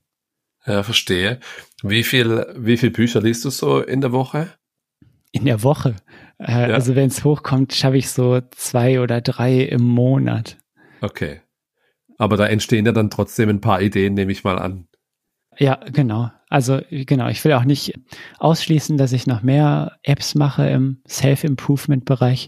[0.65, 1.39] Ja, verstehe.
[1.83, 4.49] Wie viel, wie viel Bücher liest du so in der Woche?
[5.31, 5.95] In der Woche.
[6.39, 6.75] Äh, ja.
[6.75, 10.57] Also wenn es hochkommt, schaffe ich so zwei oder drei im Monat.
[11.01, 11.41] Okay.
[12.17, 14.87] Aber da entstehen ja dann trotzdem ein paar Ideen, nehme ich mal an.
[15.57, 16.31] Ja, genau.
[16.49, 17.93] Also genau, ich will auch nicht
[18.39, 22.47] ausschließen, dass ich noch mehr Apps mache im Self-Improvement-Bereich,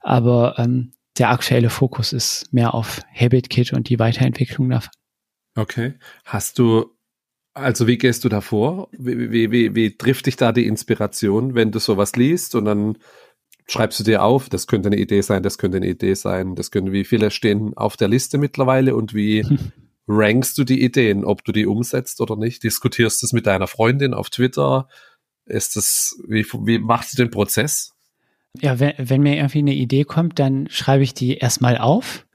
[0.00, 4.90] aber ähm, der aktuelle Fokus ist mehr auf HabitKit und die Weiterentwicklung davon.
[5.56, 5.94] Okay.
[6.24, 6.96] Hast du,
[7.54, 8.88] also wie gehst du da vor?
[8.92, 12.98] Wie, wie, wie, wie trifft dich da die Inspiration, wenn du sowas liest und dann
[13.70, 16.70] schreibst du dir auf, das könnte eine Idee sein, das könnte eine Idee sein, das
[16.70, 19.46] können, wie viele stehen auf der Liste mittlerweile und wie
[20.08, 22.64] rankst du die Ideen, ob du die umsetzt oder nicht?
[22.64, 24.88] Diskutierst du es mit deiner Freundin auf Twitter?
[25.46, 27.94] Ist das, wie, wie machst du den Prozess?
[28.60, 32.26] Ja, wenn, wenn mir irgendwie eine Idee kommt, dann schreibe ich die erstmal auf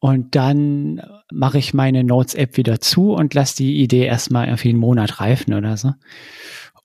[0.00, 1.00] und dann
[1.32, 5.54] mache ich meine Notes-App wieder zu und lasse die Idee erstmal irgendwie einen Monat reifen
[5.54, 5.92] oder so.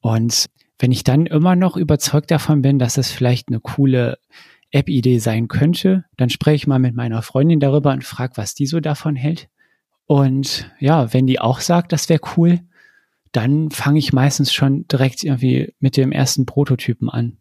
[0.01, 0.45] Und
[0.79, 4.19] wenn ich dann immer noch überzeugt davon bin, dass es vielleicht eine coole
[4.71, 8.67] App-Idee sein könnte, dann spreche ich mal mit meiner Freundin darüber und frage, was die
[8.67, 9.49] so davon hält.
[10.05, 12.59] Und ja, wenn die auch sagt, das wäre cool,
[13.31, 17.37] dann fange ich meistens schon direkt irgendwie mit dem ersten Prototypen an.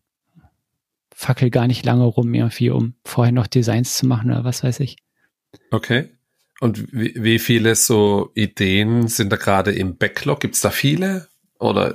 [1.14, 4.80] Fackel gar nicht lange rum irgendwie, um vorher noch Designs zu machen oder was weiß
[4.80, 4.97] ich.
[5.70, 6.11] Okay.
[6.61, 10.41] Und wie, wie viele so Ideen sind da gerade im Backlog?
[10.41, 11.28] Gibt es da viele?
[11.59, 11.95] Oder?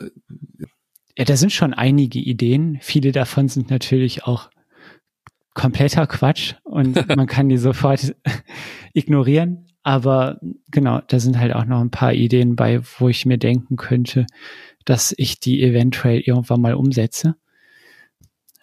[1.18, 2.78] Ja, da sind schon einige Ideen.
[2.82, 4.50] Viele davon sind natürlich auch
[5.54, 8.16] kompletter Quatsch und man kann die sofort
[8.94, 9.68] ignorieren.
[9.84, 10.40] Aber
[10.70, 14.28] genau, da sind halt auch noch ein paar Ideen bei, wo ich mir denken könnte,
[14.86, 17.36] dass ich die eventuell irgendwann mal umsetze.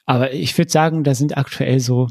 [0.07, 2.09] Aber ich würde sagen, da sind aktuell so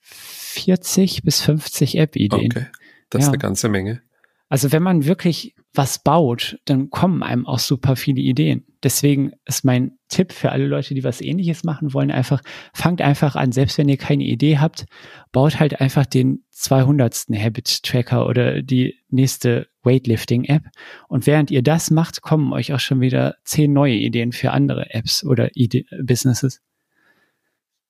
[0.00, 2.52] 40 bis 50 App-Ideen.
[2.52, 2.66] Okay,
[3.10, 3.26] das ja.
[3.26, 4.02] ist eine ganze Menge.
[4.48, 8.64] Also wenn man wirklich was baut, dann kommen einem auch super viele Ideen.
[8.82, 12.42] Deswegen ist mein Tipp für alle Leute, die was ähnliches machen wollen, einfach,
[12.72, 14.86] fangt einfach an, selbst wenn ihr keine Idee habt,
[15.32, 17.26] baut halt einfach den 200.
[17.34, 20.64] Habit Tracker oder die nächste Weightlifting App.
[21.08, 24.94] Und während ihr das macht, kommen euch auch schon wieder zehn neue Ideen für andere
[24.94, 26.60] Apps oder Ide Businesses.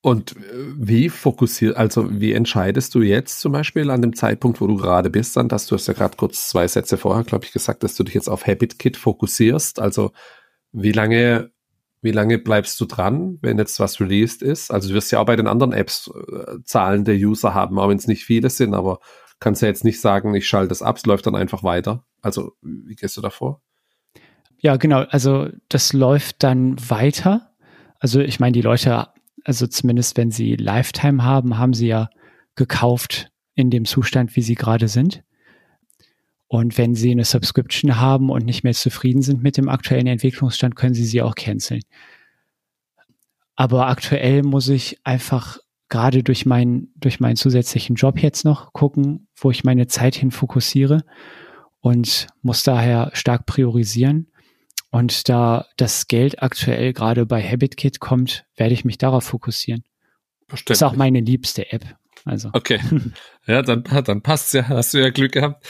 [0.01, 0.41] Und äh,
[0.77, 5.11] wie fokussiert, also wie entscheidest du jetzt zum Beispiel an dem Zeitpunkt, wo du gerade
[5.11, 7.97] bist, dann, dass du hast ja gerade kurz zwei Sätze vorher, glaube ich, gesagt, dass
[7.97, 9.81] du dich jetzt auf HabitKit fokussierst.
[9.81, 10.13] Also
[10.73, 11.51] wie lange,
[12.01, 14.71] wie lange bleibst du dran, wenn jetzt was released ist?
[14.71, 17.89] Also du wirst ja auch bei den anderen Apps äh, Zahlen der User haben, auch
[17.89, 19.01] wenn es nicht viele sind, aber
[19.41, 22.05] kannst ja jetzt nicht sagen, ich schalte das ab, es läuft dann einfach weiter.
[22.23, 23.63] Also wie gehst du davor?
[24.61, 25.05] Ja, genau.
[25.11, 27.53] Also das läuft dann weiter.
[28.01, 29.09] Also ich meine, die Leute
[29.49, 32.11] also zumindest wenn sie Lifetime haben, haben sie ja
[32.55, 35.23] gekauft in dem Zustand, wie sie gerade sind.
[36.49, 40.77] Und wenn sie eine Subscription haben und nicht mehr zufrieden sind mit dem aktuellen Entwicklungsstand,
[40.77, 41.81] können sie sie auch canceln.
[43.57, 45.57] Aber aktuell muss ich einfach
[45.89, 50.31] gerade durch meinen, durch meinen zusätzlichen Job jetzt noch gucken, wo ich meine Zeit hin
[50.31, 51.05] fokussiere
[51.81, 54.31] und muss daher stark priorisieren.
[54.91, 59.85] Und da das Geld aktuell gerade bei HabitKit kommt, werde ich mich darauf fokussieren.
[60.69, 61.97] Ist auch meine liebste App.
[62.25, 62.51] Also.
[62.53, 62.81] Okay.
[63.47, 64.69] Ja, dann, dann passt's ja.
[64.69, 65.67] Hast du ja Glück gehabt.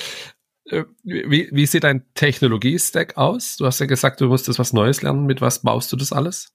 [0.64, 3.56] Äh, wie, wie sieht dein Technologie-Stack aus?
[3.56, 5.26] Du hast ja gesagt, du musstest was Neues lernen.
[5.26, 6.52] Mit was baust du das alles?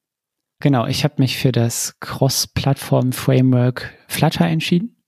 [0.59, 5.01] Genau, ich habe mich für das Cross-Plattform-Framework Flutter entschieden,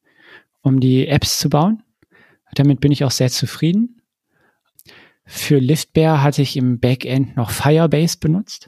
[0.61, 1.83] um die Apps zu bauen.
[2.53, 4.01] Damit bin ich auch sehr zufrieden.
[5.25, 8.67] Für LiftBear hatte ich im Backend noch Firebase benutzt.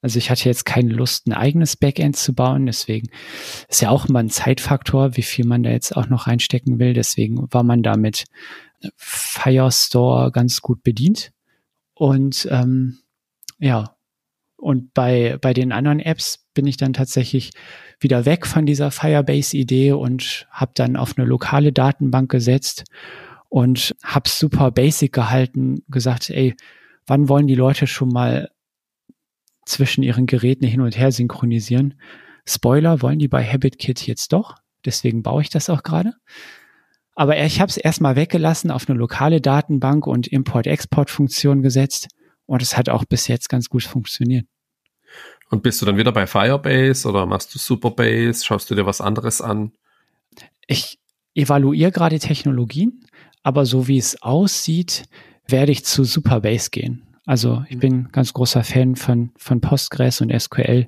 [0.00, 2.66] Also ich hatte jetzt keine Lust, ein eigenes Backend zu bauen.
[2.66, 3.08] Deswegen
[3.68, 6.92] ist ja auch immer ein Zeitfaktor, wie viel man da jetzt auch noch reinstecken will.
[6.92, 8.24] Deswegen war man damit
[8.96, 11.32] Firestore ganz gut bedient.
[11.94, 12.98] Und ähm,
[13.60, 13.96] ja,
[14.56, 17.52] und bei, bei den anderen Apps bin ich dann tatsächlich
[18.00, 22.84] wieder weg von dieser Firebase-Idee und habe dann auf eine lokale Datenbank gesetzt
[23.52, 26.56] und hab's super basic gehalten, gesagt, ey,
[27.06, 28.50] wann wollen die Leute schon mal
[29.66, 32.00] zwischen ihren Geräten hin und her synchronisieren?
[32.46, 34.56] Spoiler, wollen die bei HabitKit jetzt doch?
[34.86, 36.14] Deswegen baue ich das auch gerade.
[37.14, 42.08] Aber ich habe es erstmal weggelassen, auf eine lokale Datenbank und Import-Export-Funktion gesetzt
[42.46, 44.46] und es hat auch bis jetzt ganz gut funktioniert.
[45.50, 48.46] Und bist du dann wieder bei Firebase oder machst du Superbase?
[48.46, 49.72] Schaust du dir was anderes an?
[50.66, 50.98] Ich
[51.34, 53.04] evaluiere gerade Technologien
[53.42, 55.04] aber so wie es aussieht,
[55.46, 57.06] werde ich zu Superbase gehen.
[57.26, 60.86] Also ich bin ganz großer Fan von, von Postgres und SQL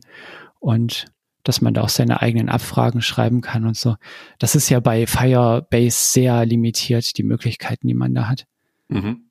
[0.59, 1.07] und
[1.45, 3.97] dass man da auch seine eigenen Abfragen schreiben kann und so.
[4.39, 8.47] Das ist ja bei Firebase sehr limitiert, die Möglichkeiten, die man da hat.
[8.89, 9.29] Mhm.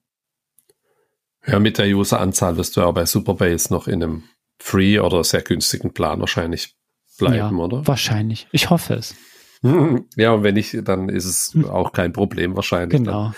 [1.45, 4.23] Ja, mit der Useranzahl wirst du ja bei Superbase noch in einem
[4.59, 6.75] free oder sehr günstigen Plan wahrscheinlich
[7.17, 7.85] bleiben, ja, oder?
[7.85, 8.47] Wahrscheinlich.
[8.51, 9.15] Ich hoffe es.
[10.17, 11.65] Ja, und wenn nicht, dann ist es hm.
[11.65, 13.01] auch kein Problem wahrscheinlich.
[13.01, 13.33] Genau.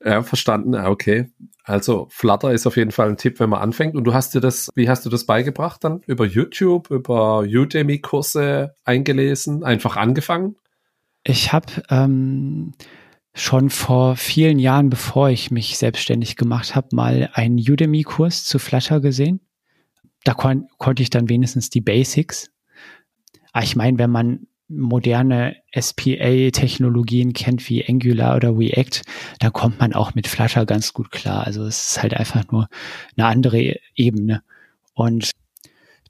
[0.00, 0.12] Dann.
[0.12, 0.74] Ja, verstanden.
[0.74, 1.30] Okay.
[1.64, 3.94] Also Flutter ist auf jeden Fall ein Tipp, wenn man anfängt.
[3.94, 6.00] Und du hast dir das, wie hast du das beigebracht dann?
[6.06, 10.56] Über YouTube, über Udemy-Kurse eingelesen, einfach angefangen?
[11.22, 12.72] Ich habe ähm,
[13.34, 19.00] schon vor vielen Jahren, bevor ich mich selbstständig gemacht habe, mal einen Udemy-Kurs zu Flutter
[19.00, 19.40] gesehen.
[20.24, 22.50] Da kon konnte ich dann wenigstens die Basics.
[23.52, 29.02] Aber ich meine, wenn man moderne SPA-Technologien kennt wie Angular oder React,
[29.38, 31.46] da kommt man auch mit Flutter ganz gut klar.
[31.46, 32.68] Also es ist halt einfach nur
[33.16, 34.42] eine andere Ebene.
[34.94, 35.32] Und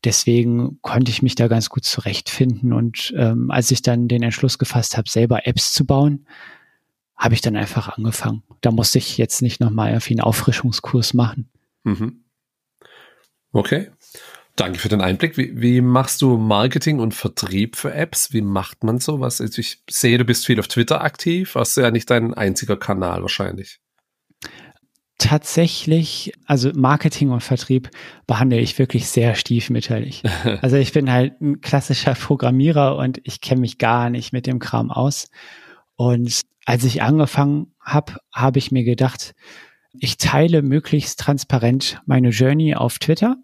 [0.04, 2.72] deswegen konnte ich mich da ganz gut zurechtfinden.
[2.72, 6.26] Und ähm, als ich dann den Entschluss gefasst habe, selber Apps zu bauen,
[7.16, 8.42] habe ich dann einfach angefangen.
[8.60, 11.50] Da musste ich jetzt nicht nochmal irgendwie einen Auffrischungskurs machen.
[11.84, 12.24] Mhm.
[13.52, 13.90] Okay.
[14.60, 15.38] Danke für den Einblick.
[15.38, 18.34] Wie, wie, machst du Marketing und Vertrieb für Apps?
[18.34, 19.40] Wie macht man sowas?
[19.40, 21.52] Also ich sehe, du bist viel auf Twitter aktiv.
[21.54, 23.80] Das ist ja nicht dein einziger Kanal wahrscheinlich.
[25.16, 27.90] Tatsächlich, also Marketing und Vertrieb
[28.26, 30.24] behandle ich wirklich sehr stiefmütterlich.
[30.60, 34.58] also ich bin halt ein klassischer Programmierer und ich kenne mich gar nicht mit dem
[34.58, 35.30] Kram aus.
[35.96, 39.32] Und als ich angefangen habe, habe ich mir gedacht,
[39.98, 43.38] ich teile möglichst transparent meine Journey auf Twitter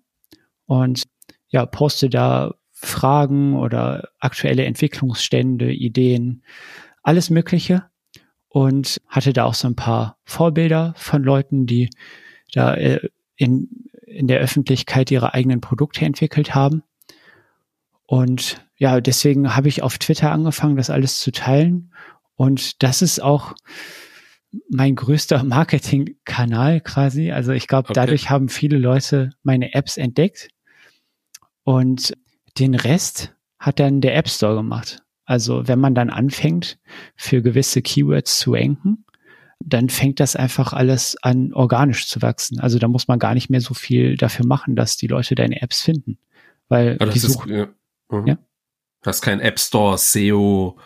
[0.67, 1.05] und
[1.49, 6.43] ja, poste da Fragen oder aktuelle Entwicklungsstände, Ideen,
[7.03, 7.85] alles Mögliche
[8.49, 11.89] und hatte da auch so ein paar Vorbilder von Leuten, die
[12.53, 13.69] da äh, in,
[14.07, 16.83] in der Öffentlichkeit ihre eigenen Produkte entwickelt haben.
[18.05, 21.93] Und ja, deswegen habe ich auf Twitter angefangen, das alles zu teilen.
[22.35, 23.55] Und das ist auch
[24.71, 27.33] mein größter Marketingkanal quasi.
[27.33, 27.95] Also ich glaube, okay.
[27.95, 30.51] dadurch haben viele Leute meine Apps entdeckt
[31.67, 32.17] und
[32.61, 35.03] den Rest hat dann der App Store gemacht.
[35.25, 36.79] Also wenn man dann anfängt,
[37.17, 39.05] für gewisse Keywords zu ranken,
[39.59, 42.61] dann fängt das einfach alles an, organisch zu wachsen.
[42.61, 45.61] Also da muss man gar nicht mehr so viel dafür machen, dass die Leute deine
[45.61, 46.19] Apps finden.
[46.69, 47.53] Weil ja, die suchen.
[47.53, 47.69] Ja.
[48.11, 48.27] Mhm.
[48.29, 48.39] ja.
[49.03, 50.79] Das ist kein App Store SEO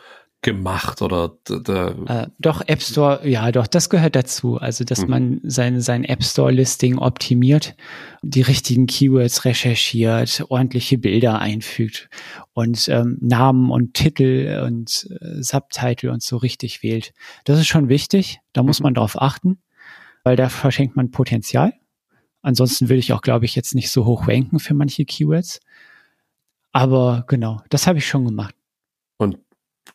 [0.42, 4.56] gemacht oder äh, doch App Store ja doch das gehört dazu.
[4.56, 5.10] Also dass mhm.
[5.10, 7.76] man sein sein App Store Listing optimiert
[8.22, 12.08] die richtigen Keywords recherchiert ordentliche Bilder einfügt
[12.54, 17.12] und ähm, Namen und Titel und äh, Subtitle und so richtig wählt.
[17.44, 18.40] Das ist schon wichtig.
[18.52, 18.84] Da muss mhm.
[18.84, 19.58] man drauf achten
[20.22, 21.72] weil da verschenkt man Potenzial.
[22.42, 25.60] Ansonsten würde ich auch glaube ich jetzt nicht so hoch ranken für manche Keywords.
[26.72, 28.54] Aber genau das habe ich schon gemacht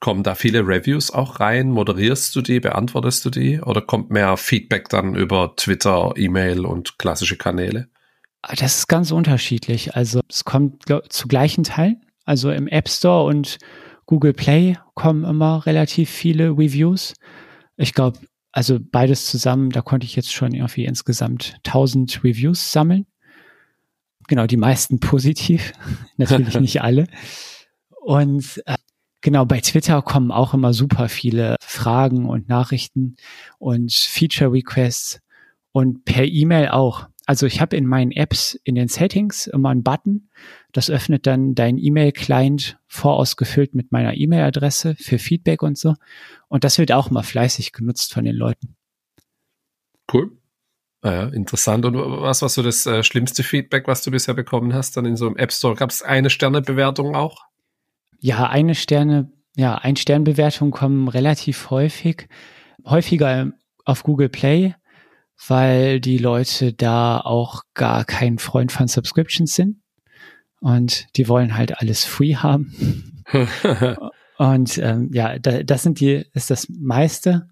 [0.05, 1.71] Kommen da viele Reviews auch rein?
[1.71, 2.59] Moderierst du die?
[2.59, 3.59] Beantwortest du die?
[3.59, 7.87] Oder kommt mehr Feedback dann über Twitter, E-Mail und klassische Kanäle?
[8.43, 9.95] Ah, das ist ganz unterschiedlich.
[9.95, 12.05] Also es kommt glaub, zu gleichen Teilen.
[12.23, 13.57] Also im App Store und
[14.05, 17.15] Google Play kommen immer relativ viele Reviews.
[17.75, 18.19] Ich glaube,
[18.51, 23.07] also beides zusammen, da konnte ich jetzt schon irgendwie insgesamt 1000 Reviews sammeln.
[24.27, 25.73] Genau, die meisten positiv,
[26.17, 27.07] natürlich nicht alle.
[28.03, 28.75] Und äh,
[29.25, 33.15] Genau, bei Twitter kommen auch immer super viele Fragen und Nachrichten
[33.57, 35.19] und Feature Requests
[35.71, 37.07] und per E-Mail auch.
[37.25, 40.29] Also ich habe in meinen Apps in den Settings immer einen Button,
[40.73, 45.95] das öffnet dann dein E-Mail-Client vorausgefüllt mit meiner E-Mail-Adresse für Feedback und so.
[46.47, 48.75] Und das wird auch mal fleißig genutzt von den Leuten.
[50.13, 50.37] Cool.
[51.01, 51.83] Naja, ah interessant.
[51.85, 54.95] Und was war so das äh, schlimmste Feedback, was du bisher bekommen hast?
[54.97, 57.47] Dann in so einem App Store gab es eine Sternebewertung auch?
[58.25, 62.27] Ja, eine Sterne, ja, ein Sternbewertungen kommen relativ häufig,
[62.83, 63.51] häufiger
[63.85, 64.73] auf Google Play,
[65.47, 69.79] weil die Leute da auch gar kein Freund von Subscriptions sind
[70.59, 73.23] und die wollen halt alles free haben.
[74.39, 77.47] und ähm, ja, da, das sind die, ist das meiste.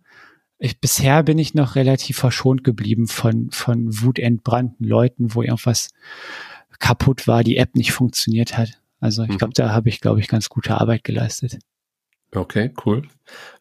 [0.57, 5.89] Ich, bisher bin ich noch relativ verschont geblieben von, von wutentbrannten Leuten, wo irgendwas
[6.80, 8.80] kaputt war, die App nicht funktioniert hat.
[9.04, 9.38] Also ich mhm.
[9.38, 11.60] glaube, da habe ich, glaube ich, ganz gute Arbeit geleistet.
[12.34, 13.04] Okay, cool.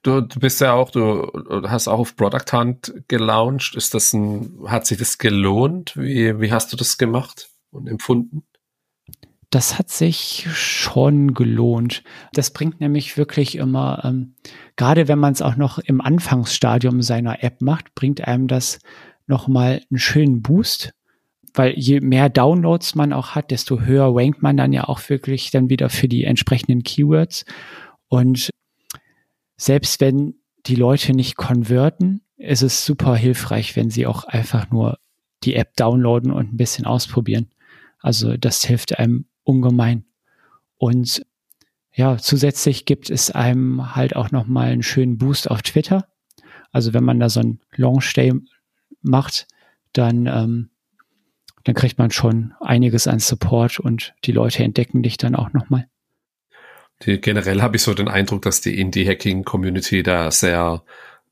[0.03, 1.31] Du, du bist ja auch, du
[1.67, 3.75] hast auch auf Product Hunt gelauncht.
[3.75, 5.97] Ist das ein, hat sich das gelohnt?
[5.97, 8.45] Wie, wie hast du das gemacht und empfunden?
[9.51, 12.05] Das hat sich schon gelohnt.
[12.33, 14.37] Das bringt nämlich wirklich immer, ähm,
[14.77, 18.79] gerade wenn man es auch noch im Anfangsstadium seiner App macht, bringt einem das
[19.27, 20.95] nochmal einen schönen Boost
[21.55, 25.51] weil je mehr Downloads man auch hat, desto höher rankt man dann ja auch wirklich
[25.51, 27.45] dann wieder für die entsprechenden Keywords.
[28.09, 28.51] Und
[29.57, 30.35] selbst wenn
[30.67, 34.99] die Leute nicht konverten, ist es super hilfreich, wenn sie auch einfach nur
[35.45, 37.51] die App downloaden und ein bisschen ausprobieren.
[38.01, 40.05] Also das hilft einem ungemein.
[40.77, 41.25] Und
[41.95, 46.09] ja, zusätzlich gibt es einem halt auch nochmal einen schönen Boost auf Twitter.
[46.73, 48.33] Also wenn man da so ein Longstay
[49.03, 49.47] macht,
[49.93, 50.71] dann ähm,
[51.65, 55.87] dann kriegt man schon einiges an Support und die Leute entdecken dich dann auch nochmal.
[57.01, 60.85] Generell habe ich so den Eindruck, dass die Indie-Hacking-Community da sehr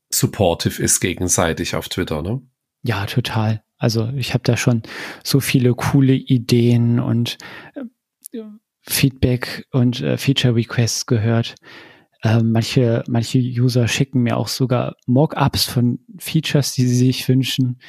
[0.09, 2.41] supportive ist gegenseitig auf Twitter, ne?
[2.83, 3.63] Ja, total.
[3.77, 4.83] Also ich habe da schon
[5.23, 7.37] so viele coole Ideen und
[7.75, 8.41] äh,
[8.81, 11.55] Feedback und äh, Feature Requests gehört.
[12.21, 17.79] Äh, manche, manche User schicken mir auch sogar Mockups von Features, die sie sich wünschen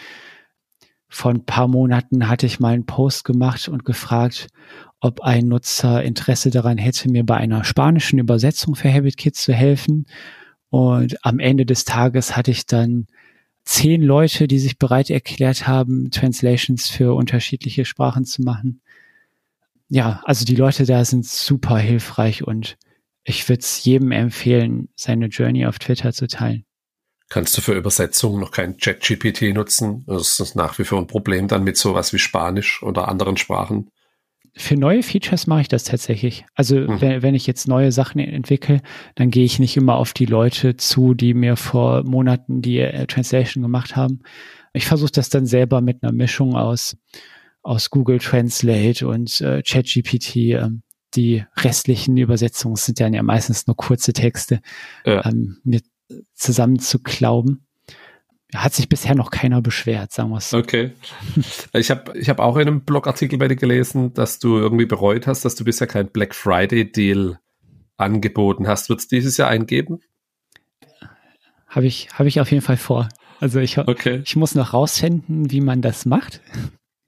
[1.13, 4.49] vor ein paar Monaten hatte ich mal einen Post gemacht und gefragt,
[4.99, 10.07] ob ein Nutzer Interesse daran hätte, mir bei einer spanischen Übersetzung für HabitKit zu helfen.
[10.71, 13.07] Und am Ende des Tages hatte ich dann
[13.65, 18.81] zehn Leute, die sich bereit erklärt haben, Translations für unterschiedliche Sprachen zu machen.
[19.89, 22.79] Ja, also die Leute da sind super hilfreich und
[23.25, 26.65] ich würde es jedem empfehlen, seine Journey auf Twitter zu teilen.
[27.33, 30.05] Kannst du für Übersetzung noch kein ChatGPT nutzen?
[30.07, 33.89] Das ist nach wie vor ein Problem dann mit sowas wie Spanisch oder anderen Sprachen.
[34.55, 36.45] Für neue Features mache ich das tatsächlich.
[36.55, 37.01] Also mhm.
[37.01, 38.83] wenn, wenn ich jetzt neue Sachen entwickle,
[39.15, 43.07] dann gehe ich nicht immer auf die Leute zu, die mir vor Monaten die äh,
[43.07, 44.21] Translation gemacht haben.
[44.75, 46.99] Ich versuche das dann selber mit einer Mischung aus,
[47.63, 50.37] aus Google Translate und äh, ChatGPT.
[50.37, 50.83] Ähm,
[51.15, 54.61] die restlichen Übersetzungen sind dann ja meistens nur kurze Texte,
[55.07, 55.25] ja.
[55.25, 55.85] ähm, mit
[56.35, 57.67] zusammen zu glauben.
[58.55, 60.53] Hat sich bisher noch keiner beschwert, sagen wir es.
[60.53, 60.93] Okay.
[61.73, 65.27] Ich habe ich hab auch in einem Blogartikel bei dir gelesen, dass du irgendwie bereut
[65.27, 67.39] hast, dass du bisher kein Black Friday Deal
[67.97, 68.91] angeboten hast.
[68.91, 70.01] Wird es dieses Jahr eingeben?
[71.67, 73.09] Habe ich, hab ich auf jeden Fall vor.
[73.41, 74.21] Also ich, okay.
[74.25, 76.43] ich muss noch rausfinden, wie man das macht.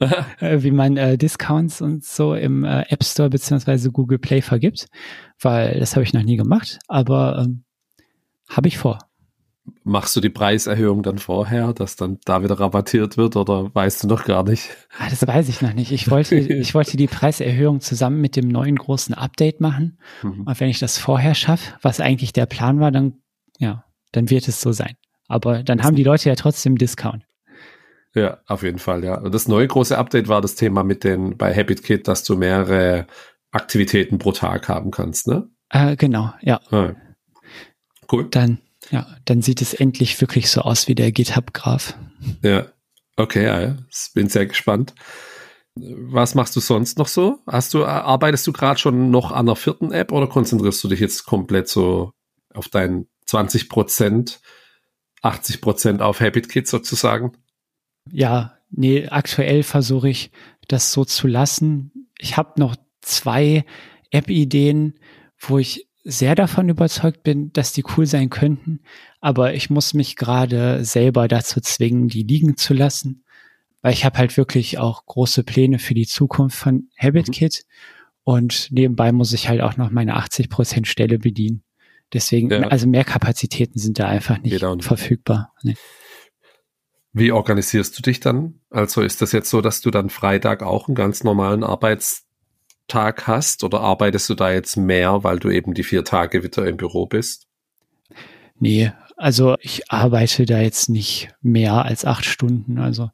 [0.40, 4.86] äh, wie man äh, Discounts und so im äh, App Store beziehungsweise Google Play vergibt,
[5.40, 7.64] weil das habe ich noch nie gemacht, aber ähm,
[8.48, 8.98] habe ich vor.
[9.82, 14.08] Machst du die Preiserhöhung dann vorher, dass dann da wieder rabattiert wird oder weißt du
[14.08, 14.68] noch gar nicht?
[14.98, 15.90] Ah, das weiß ich noch nicht.
[15.90, 19.98] Ich wollte, ich wollte die Preiserhöhung zusammen mit dem neuen großen Update machen.
[20.22, 20.42] Mhm.
[20.42, 23.22] Und wenn ich das vorher schaffe, was eigentlich der Plan war, dann,
[23.58, 24.96] ja, dann wird es so sein.
[25.28, 27.24] Aber dann haben die Leute ja trotzdem Discount.
[28.14, 29.18] Ja, auf jeden Fall, ja.
[29.18, 33.06] Und das neue große Update war das Thema mit den, bei HabitKit, dass du mehrere
[33.50, 35.48] Aktivitäten pro Tag haben kannst, ne?
[35.70, 36.60] Äh, genau, ja.
[36.70, 36.92] Ah,
[38.12, 38.28] cool.
[38.30, 38.58] Dann,
[38.90, 41.96] ja, dann sieht es endlich wirklich so aus wie der GitHub-Graph.
[42.42, 42.66] Ja,
[43.16, 43.76] okay, ja,
[44.14, 44.94] bin sehr gespannt.
[45.76, 47.40] Was machst du sonst noch so?
[47.46, 51.00] Hast du, arbeitest du gerade schon noch an der vierten App oder konzentrierst du dich
[51.00, 52.12] jetzt komplett so
[52.54, 54.40] auf deinen 20 Prozent,
[55.22, 57.32] 80 Prozent auf HabitKit sozusagen?
[58.10, 60.30] ja, nee, aktuell versuche ich
[60.68, 62.08] das so zu lassen.
[62.18, 63.64] Ich habe noch zwei
[64.10, 64.98] App-Ideen,
[65.38, 68.80] wo ich sehr davon überzeugt bin, dass die cool sein könnten,
[69.20, 73.24] aber ich muss mich gerade selber dazu zwingen, die liegen zu lassen,
[73.80, 77.70] weil ich habe halt wirklich auch große Pläne für die Zukunft von HabitKit mhm.
[78.24, 81.62] und nebenbei muss ich halt auch noch meine 80% Stelle bedienen.
[82.12, 82.60] Deswegen, ja.
[82.68, 85.52] also mehr Kapazitäten sind da einfach nicht verfügbar.
[85.62, 85.74] Nee.
[87.12, 88.60] Wie organisierst du dich dann?
[88.70, 91.62] Also ist das jetzt so, dass du dann Freitag auch einen ganz normalen
[92.92, 96.66] Arbeitstag hast oder arbeitest du da jetzt mehr, weil du eben die vier Tage wieder
[96.66, 97.46] im Büro bist?
[98.58, 102.78] Nee, also ich arbeite da jetzt nicht mehr als acht Stunden.
[102.78, 103.10] Also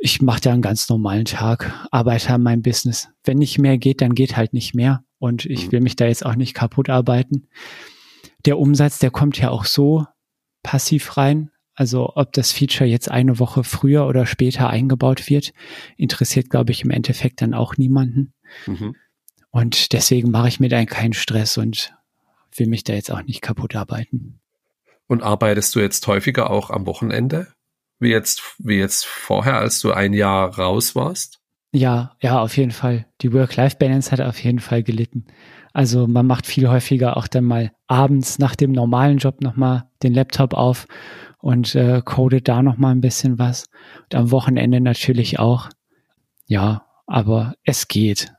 [0.00, 3.08] ich mache da einen ganz normalen Tag, arbeite an meinem Business.
[3.24, 5.04] Wenn nicht mehr geht, dann geht halt nicht mehr.
[5.18, 5.72] Und ich mhm.
[5.72, 7.48] will mich da jetzt auch nicht kaputt arbeiten.
[8.46, 10.06] Der Umsatz, der kommt ja auch so
[10.62, 11.50] passiv rein.
[11.74, 15.52] Also ob das Feature jetzt eine Woche früher oder später eingebaut wird,
[15.96, 18.34] interessiert, glaube ich, im Endeffekt dann auch niemanden.
[18.66, 18.96] Mhm.
[19.50, 21.94] Und deswegen mache ich mir da keinen Stress und
[22.56, 24.40] will mich da jetzt auch nicht kaputt arbeiten.
[25.06, 27.48] Und arbeitest du jetzt häufiger auch am Wochenende?
[27.98, 31.40] Wie jetzt, wie jetzt vorher, als du ein Jahr raus warst?
[31.72, 33.06] Ja, ja, auf jeden Fall.
[33.20, 35.26] Die Work-Life-Balance hat auf jeden Fall gelitten.
[35.72, 40.12] Also man macht viel häufiger auch dann mal abends nach dem normalen Job nochmal den
[40.12, 40.86] Laptop auf
[41.38, 43.66] und äh, codet da noch mal ein bisschen was.
[44.04, 45.70] Und am Wochenende natürlich auch.
[46.46, 48.32] Ja, aber es geht.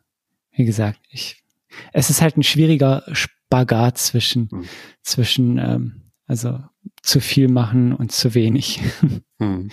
[0.55, 1.43] Wie gesagt, ich,
[1.91, 4.65] es ist halt ein schwieriger Spagat zwischen, hm.
[5.01, 6.59] zwischen, ähm, also
[7.01, 8.79] zu viel machen und zu wenig.
[9.39, 9.71] Hm.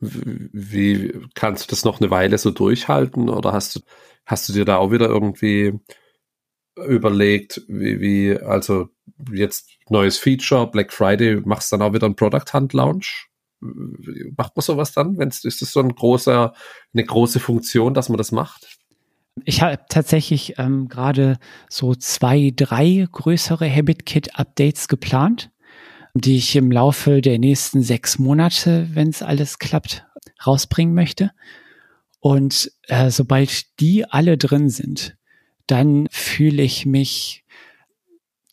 [0.00, 3.80] Wie kannst du das noch eine Weile so durchhalten oder hast du,
[4.26, 5.72] hast du dir da auch wieder irgendwie
[6.76, 8.88] überlegt, wie, wie, also
[9.32, 13.28] jetzt neues Feature, Black Friday, machst dann auch wieder einen Product Hunt Launch?
[13.60, 15.16] Macht man sowas dann?
[15.16, 16.52] Wenn's, ist das so ein großer,
[16.92, 18.75] eine große Funktion, dass man das macht?
[19.44, 25.50] Ich habe tatsächlich ähm, gerade so zwei, drei größere HabitKit-Updates geplant,
[26.14, 30.06] die ich im Laufe der nächsten sechs Monate, wenn es alles klappt,
[30.46, 31.32] rausbringen möchte.
[32.20, 35.16] Und äh, sobald die alle drin sind,
[35.66, 37.44] dann fühle ich mich,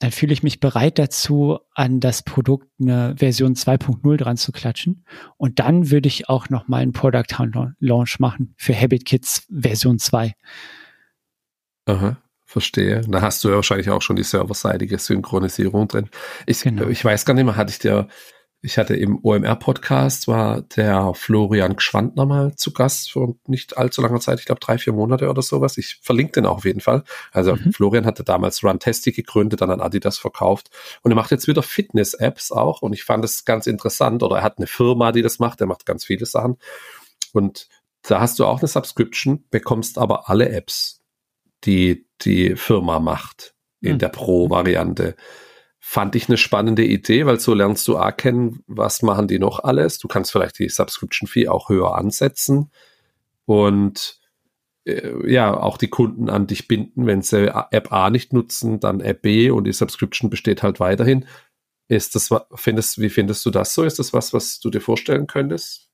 [0.04, 5.06] dann fühle ich mich bereit dazu, an das Produkt eine Version 2.0 dran zu klatschen.
[5.38, 7.24] Und dann würde ich auch noch mal einen Product
[7.80, 10.34] Launch machen für Habit Kids Version 2.
[11.86, 12.18] Aha.
[12.44, 13.00] Verstehe.
[13.08, 16.10] Da hast du ja wahrscheinlich auch schon die serverseitige Synchronisierung drin.
[16.48, 16.88] Ich, genau.
[16.90, 18.10] ich weiß gar nicht mehr, hatte ich dir
[18.66, 24.22] ich hatte im OMR-Podcast, war der Florian Gschwandner mal zu Gast vor nicht allzu langer
[24.22, 25.78] Zeit, ich glaube drei, vier Monate oder sowas.
[25.78, 27.04] Ich verlinke den auch auf jeden Fall.
[27.34, 27.74] Also mhm.
[27.74, 30.70] Florian hatte damals Runtastic gegründet, dann an Adidas verkauft
[31.02, 34.44] und er macht jetzt wieder Fitness-Apps auch und ich fand es ganz interessant oder er
[34.44, 36.58] hat eine Firma, die das macht, er macht ganz viele Sachen
[37.34, 37.68] und
[38.04, 41.02] da hast du auch eine Subscription, bekommst aber alle Apps,
[41.66, 44.00] die die Firma macht in mhm.
[44.00, 45.18] der Pro-Variante
[45.86, 49.60] fand ich eine spannende Idee, weil so lernst du A kennen, was machen die noch
[49.60, 50.00] alles.
[50.00, 52.72] Du kannst vielleicht die Subscription Fee auch höher ansetzen
[53.44, 54.18] und
[54.86, 59.02] äh, ja, auch die Kunden an dich binden, wenn sie App A nicht nutzen, dann
[59.02, 61.26] App B und die Subscription besteht halt weiterhin.
[61.90, 63.84] Ist das, findest, wie findest du das so?
[63.84, 65.90] Ist das was, was du dir vorstellen könntest?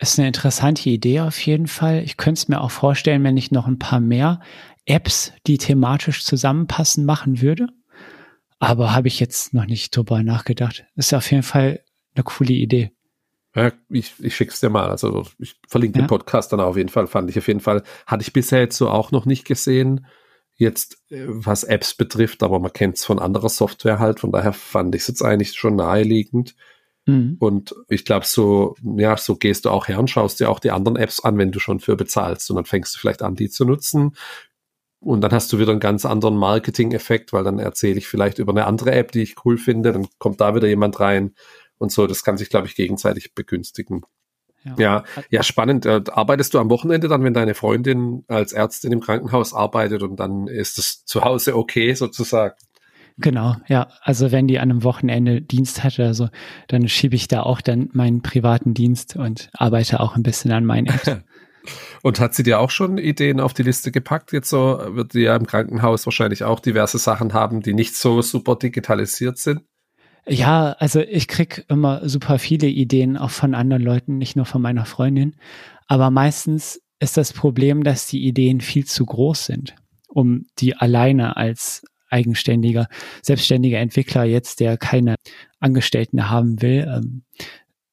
[0.00, 2.02] Ist eine interessante Idee auf jeden Fall.
[2.02, 4.40] Ich könnte es mir auch vorstellen, wenn ich noch ein paar mehr
[4.84, 7.68] Apps, die thematisch zusammenpassen, machen würde.
[8.58, 10.84] Aber habe ich jetzt noch nicht drüber nachgedacht.
[10.96, 11.84] Ist auf jeden Fall
[12.14, 12.90] eine coole Idee.
[13.54, 14.88] Ja, ich, ich schick's dir mal.
[14.88, 16.04] Also ich verlinke ja.
[16.04, 17.06] den Podcast dann auf jeden Fall.
[17.06, 17.82] Fand ich auf jeden Fall.
[18.06, 20.06] Hatte ich bisher jetzt so auch noch nicht gesehen.
[20.54, 24.20] Jetzt, äh, was Apps betrifft, aber man kennt es von anderer Software halt.
[24.20, 26.56] Von daher fand ich es jetzt eigentlich schon naheliegend.
[27.06, 27.36] Mhm.
[27.38, 30.70] Und ich glaube, so, ja, so gehst du auch her und schaust dir auch die
[30.70, 32.50] anderen Apps an, wenn du schon für bezahlst.
[32.50, 34.14] Und dann fängst du vielleicht an, die zu nutzen.
[35.00, 38.52] Und dann hast du wieder einen ganz anderen Marketing-Effekt, weil dann erzähle ich vielleicht über
[38.52, 41.34] eine andere App, die ich cool finde, dann kommt da wieder jemand rein
[41.78, 42.06] und so.
[42.06, 44.02] Das kann sich, glaube ich, gegenseitig begünstigen.
[44.64, 45.86] Ja, ja, ja, spannend.
[45.86, 50.16] Äh, arbeitest du am Wochenende dann, wenn deine Freundin als Ärztin im Krankenhaus arbeitet und
[50.16, 52.54] dann ist es zu Hause okay sozusagen?
[53.18, 53.88] Genau, ja.
[54.02, 56.28] Also wenn die an einem Wochenende Dienst hat oder so,
[56.68, 60.64] dann schiebe ich da auch dann meinen privaten Dienst und arbeite auch ein bisschen an
[60.64, 61.10] meinen Apps.
[62.02, 64.32] Und hat sie dir auch schon Ideen auf die Liste gepackt?
[64.32, 68.22] Jetzt so wird sie ja im Krankenhaus wahrscheinlich auch diverse Sachen haben, die nicht so
[68.22, 69.62] super digitalisiert sind.
[70.26, 74.60] Ja, also ich krieg immer super viele Ideen auch von anderen Leuten, nicht nur von
[74.60, 75.36] meiner Freundin.
[75.86, 79.74] Aber meistens ist das Problem, dass die Ideen viel zu groß sind,
[80.08, 82.88] um die alleine als eigenständiger,
[83.22, 85.16] selbstständiger Entwickler jetzt, der keine
[85.60, 87.22] Angestellten haben will, ähm,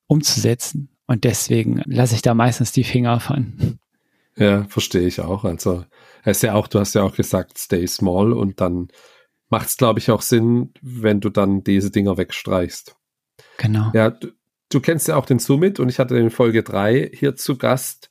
[0.07, 0.89] umzusetzen.
[1.08, 3.80] Und deswegen lasse ich da meistens die Finger von.
[4.38, 5.43] Ja, verstehe ich auch.
[5.43, 5.86] Also
[6.24, 8.89] es ist ja auch, du hast ja auch gesagt, stay small und dann
[9.49, 12.95] macht es, glaube ich, auch Sinn, wenn du dann diese Dinger wegstreichst.
[13.58, 13.91] Genau.
[13.93, 14.32] Ja, du,
[14.70, 18.10] du kennst ja auch den Summit und ich hatte in Folge 3 hier zu Gast.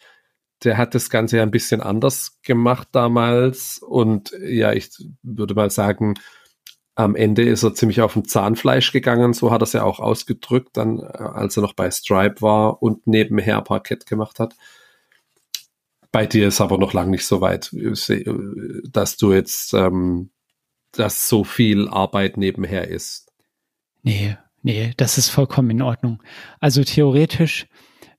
[0.62, 4.90] Der hat das Ganze ja ein bisschen anders gemacht damals und ja, ich
[5.22, 6.14] würde mal sagen,
[6.94, 9.98] am Ende ist er ziemlich auf dem Zahnfleisch gegangen, so hat er es ja auch
[9.98, 14.54] ausgedrückt, dann äh, als er noch bei Stripe war und nebenher Parkett gemacht hat.
[16.12, 18.24] Bei dir ist aber noch lang nicht so weit, äh,
[18.88, 20.30] dass du jetzt, ähm,
[20.92, 23.32] dass so viel Arbeit nebenher ist.
[24.02, 26.22] Nee, nee, das ist vollkommen in Ordnung.
[26.60, 27.66] Also theoretisch,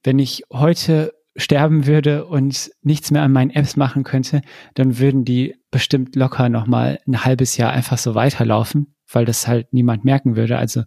[0.04, 4.42] wenn ich heute sterben würde und nichts mehr an meinen Apps machen könnte,
[4.74, 9.74] dann würden die bestimmt locker nochmal ein halbes Jahr einfach so weiterlaufen, weil das halt
[9.74, 10.58] niemand merken würde.
[10.58, 10.84] Also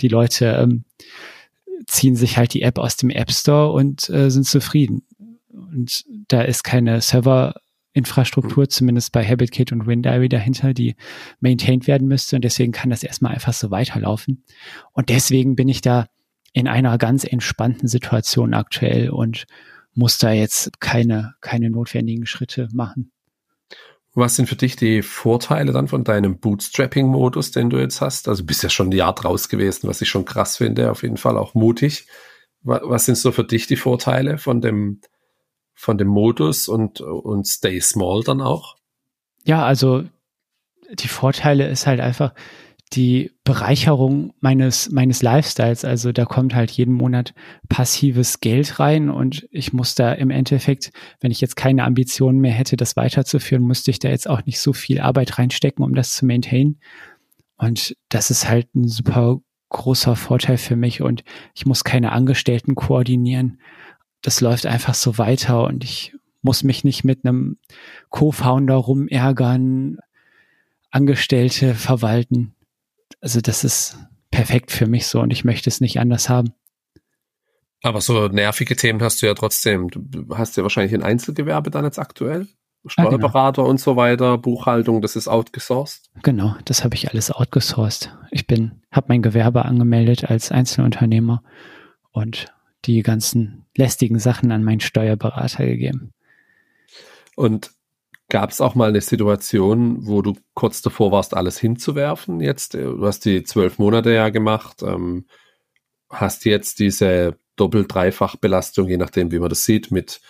[0.00, 0.84] die Leute ähm,
[1.86, 5.02] ziehen sich halt die App aus dem App Store und äh, sind zufrieden.
[5.48, 8.70] Und da ist keine Serverinfrastruktur, mhm.
[8.70, 10.96] zumindest bei HabitKit und WinDiary dahinter, die
[11.38, 12.36] maintained werden müsste.
[12.36, 14.44] Und deswegen kann das erstmal einfach so weiterlaufen.
[14.92, 16.06] Und deswegen bin ich da
[16.52, 19.46] in einer ganz entspannten Situation aktuell und
[19.94, 23.12] muss da jetzt keine, keine notwendigen Schritte machen.
[24.14, 28.28] Was sind für dich die Vorteile dann von deinem Bootstrapping-Modus, den du jetzt hast?
[28.28, 31.16] Also bist ja schon ein Jahr draus gewesen, was ich schon krass finde, auf jeden
[31.16, 32.06] Fall auch mutig.
[32.62, 35.00] Was sind so für dich die Vorteile von dem,
[35.74, 38.76] von dem Modus und, und Stay Small dann auch?
[39.44, 40.04] Ja, also
[40.92, 42.34] die Vorteile ist halt einfach,
[42.94, 45.84] die Bereicherung meines, meines Lifestyles.
[45.84, 47.34] Also da kommt halt jeden Monat
[47.68, 52.52] passives Geld rein und ich muss da im Endeffekt, wenn ich jetzt keine Ambitionen mehr
[52.52, 56.14] hätte, das weiterzuführen, müsste ich da jetzt auch nicht so viel Arbeit reinstecken, um das
[56.14, 56.80] zu maintainen.
[57.56, 59.40] Und das ist halt ein super
[59.70, 61.24] großer Vorteil für mich und
[61.54, 63.60] ich muss keine Angestellten koordinieren.
[64.20, 67.56] Das läuft einfach so weiter und ich muss mich nicht mit einem
[68.10, 69.98] Co-Founder rumärgern,
[70.90, 72.54] Angestellte verwalten
[73.20, 73.98] also das ist
[74.30, 76.52] perfekt für mich so und ich möchte es nicht anders haben.
[77.82, 79.88] Aber so nervige Themen hast du ja trotzdem.
[79.90, 82.46] Du hast ja wahrscheinlich ein Einzelgewerbe dann jetzt aktuell.
[82.86, 83.70] Steuerberater ah, genau.
[83.70, 86.10] und so weiter, Buchhaltung, das ist outgesourced.
[86.22, 88.12] Genau, das habe ich alles outgesourced.
[88.32, 91.42] Ich bin, habe mein Gewerbe angemeldet als Einzelunternehmer
[92.10, 92.52] und
[92.84, 96.12] die ganzen lästigen Sachen an meinen Steuerberater gegeben.
[97.36, 97.70] Und
[98.32, 102.40] Gab es auch mal eine Situation, wo du kurz davor warst, alles hinzuwerfen?
[102.40, 105.26] Jetzt, äh, du hast die zwölf Monate ja gemacht, ähm,
[106.08, 110.22] hast jetzt diese Doppel-Dreifach-Belastung, je nachdem, wie man das sieht, mit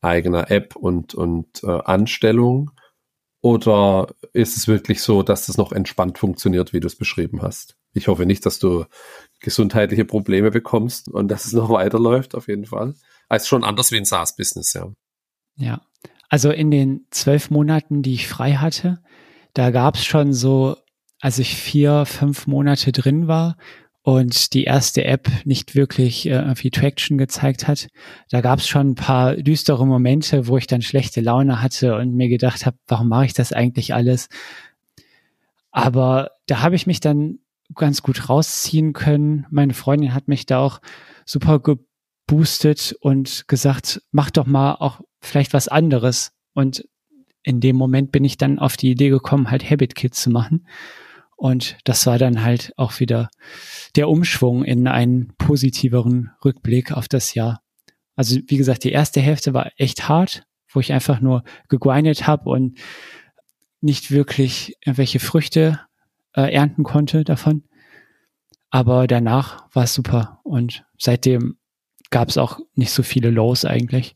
[0.00, 2.72] eigener App und, und äh, Anstellung?
[3.40, 7.76] Oder ist es wirklich so, dass das noch entspannt funktioniert, wie du es beschrieben hast?
[7.92, 8.84] Ich hoffe nicht, dass du
[9.38, 12.96] gesundheitliche Probleme bekommst und dass es noch weiterläuft, auf jeden Fall.
[13.28, 14.92] Also schon anders wie ein SaaS-Business, ja.
[15.56, 15.82] Ja,
[16.34, 18.98] also in den zwölf Monaten, die ich frei hatte,
[19.52, 20.76] da gab es schon so,
[21.20, 23.56] als ich vier, fünf Monate drin war
[24.02, 27.86] und die erste App nicht wirklich äh, irgendwie Traction gezeigt hat,
[28.30, 32.16] da gab es schon ein paar düstere Momente, wo ich dann schlechte Laune hatte und
[32.16, 34.28] mir gedacht habe, warum mache ich das eigentlich alles?
[35.70, 37.38] Aber da habe ich mich dann
[37.76, 39.46] ganz gut rausziehen können.
[39.50, 40.80] Meine Freundin hat mich da auch
[41.26, 41.60] super
[42.26, 46.32] geboostet und gesagt, mach doch mal auch vielleicht was anderes.
[46.54, 46.84] Und
[47.42, 50.66] in dem Moment bin ich dann auf die Idee gekommen, halt Habit Kids zu machen.
[51.36, 53.28] Und das war dann halt auch wieder
[53.96, 57.60] der Umschwung in einen positiveren Rückblick auf das Jahr.
[58.16, 62.48] Also wie gesagt, die erste Hälfte war echt hart, wo ich einfach nur gegrindet habe
[62.48, 62.78] und
[63.80, 65.80] nicht wirklich irgendwelche Früchte
[66.34, 67.64] äh, ernten konnte davon.
[68.70, 71.58] aber danach war es super und seitdem
[72.14, 74.14] gab es auch nicht so viele Lows eigentlich.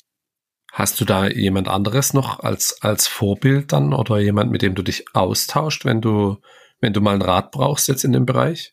[0.71, 4.85] Hast du da jemand anderes noch als, als Vorbild dann oder jemand, mit dem du
[4.85, 6.37] dich austauscht, wenn du,
[6.81, 8.73] wenn du mal einen Rat brauchst jetzt in dem Bereich?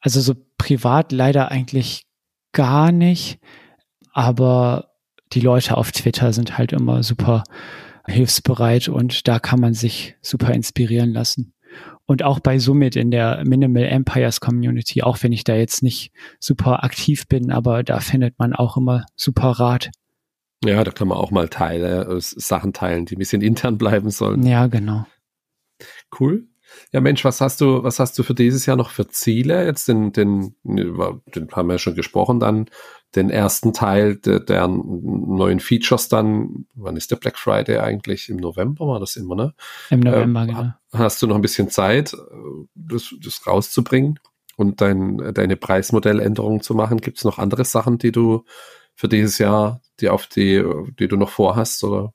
[0.00, 2.06] Also so privat leider eigentlich
[2.52, 3.40] gar nicht,
[4.12, 4.92] aber
[5.32, 7.42] die Leute auf Twitter sind halt immer super
[8.06, 11.54] hilfsbereit und da kann man sich super inspirieren lassen.
[12.10, 16.10] Und auch bei Summit in der Minimal Empires Community, auch wenn ich da jetzt nicht
[16.40, 19.92] super aktiv bin, aber da findet man auch immer super Rat.
[20.64, 24.10] Ja, da kann man auch mal Teile, äh, Sachen teilen, die ein bisschen intern bleiben
[24.10, 24.42] sollen.
[24.42, 25.06] Ja, genau.
[26.18, 26.48] Cool.
[26.92, 29.64] Ja, Mensch, was hast du, was hast du für dieses Jahr noch für Ziele?
[29.64, 32.68] Jetzt den, den, den haben wir ja schon gesprochen, dann
[33.14, 38.28] den ersten Teil der, der neuen Features dann, wann ist der Black Friday eigentlich?
[38.28, 39.54] Im November war das immer, ne?
[39.90, 40.72] Im November, ähm, genau.
[40.92, 42.16] Hast du noch ein bisschen Zeit,
[42.74, 44.18] das, das rauszubringen
[44.56, 46.98] und dein, deine Preismodelländerung zu machen?
[46.98, 48.44] Gibt es noch andere Sachen, die du
[48.94, 50.64] für dieses Jahr, die auf die,
[50.98, 52.12] die du noch vorhast oder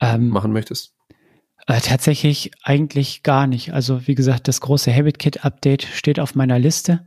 [0.00, 0.94] ähm, machen möchtest?
[1.66, 3.72] Äh, tatsächlich eigentlich gar nicht.
[3.72, 7.06] Also wie gesagt, das große Habit Kit Update steht auf meiner Liste.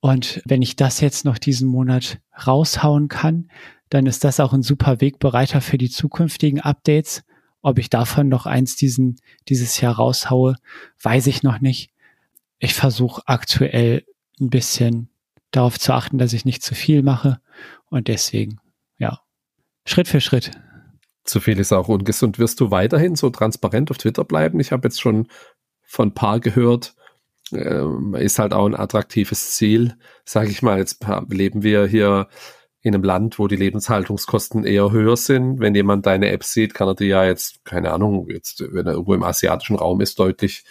[0.00, 3.50] Und wenn ich das jetzt noch diesen Monat raushauen kann,
[3.90, 7.24] dann ist das auch ein super Wegbereiter für die zukünftigen Updates.
[7.62, 9.16] Ob ich davon noch eins diesen,
[9.48, 10.56] dieses Jahr raushaue,
[11.02, 11.90] weiß ich noch nicht.
[12.58, 14.04] Ich versuche aktuell
[14.40, 15.08] ein bisschen
[15.50, 17.40] darauf zu achten, dass ich nicht zu viel mache.
[17.88, 18.58] Und deswegen,
[18.98, 19.20] ja,
[19.86, 20.50] Schritt für Schritt.
[21.24, 22.38] Zu viel ist auch ungesund.
[22.38, 24.60] Wirst du weiterhin so transparent auf Twitter bleiben?
[24.60, 25.28] Ich habe jetzt schon
[25.82, 26.94] von ein paar gehört,
[27.52, 27.84] äh,
[28.22, 29.96] ist halt auch ein attraktives Ziel.
[30.24, 32.28] Sage ich mal, jetzt leben wir hier
[32.82, 35.58] in einem Land, wo die Lebenshaltungskosten eher höher sind.
[35.60, 38.92] Wenn jemand deine App sieht, kann er die ja jetzt, keine Ahnung, jetzt, wenn er
[38.92, 40.64] irgendwo im asiatischen Raum ist, deutlich,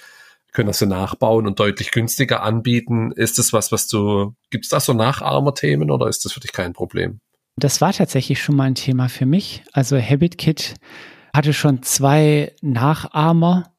[0.51, 3.11] können er sie nachbauen und deutlich günstiger anbieten.
[3.13, 6.53] Ist das was, was du, gibt es da so Nachahmer-Themen oder ist das für dich
[6.53, 7.19] kein Problem?
[7.57, 9.63] Das war tatsächlich schon mal ein Thema für mich.
[9.73, 10.75] Also HabitKit
[11.33, 13.73] hatte schon zwei Nachahmer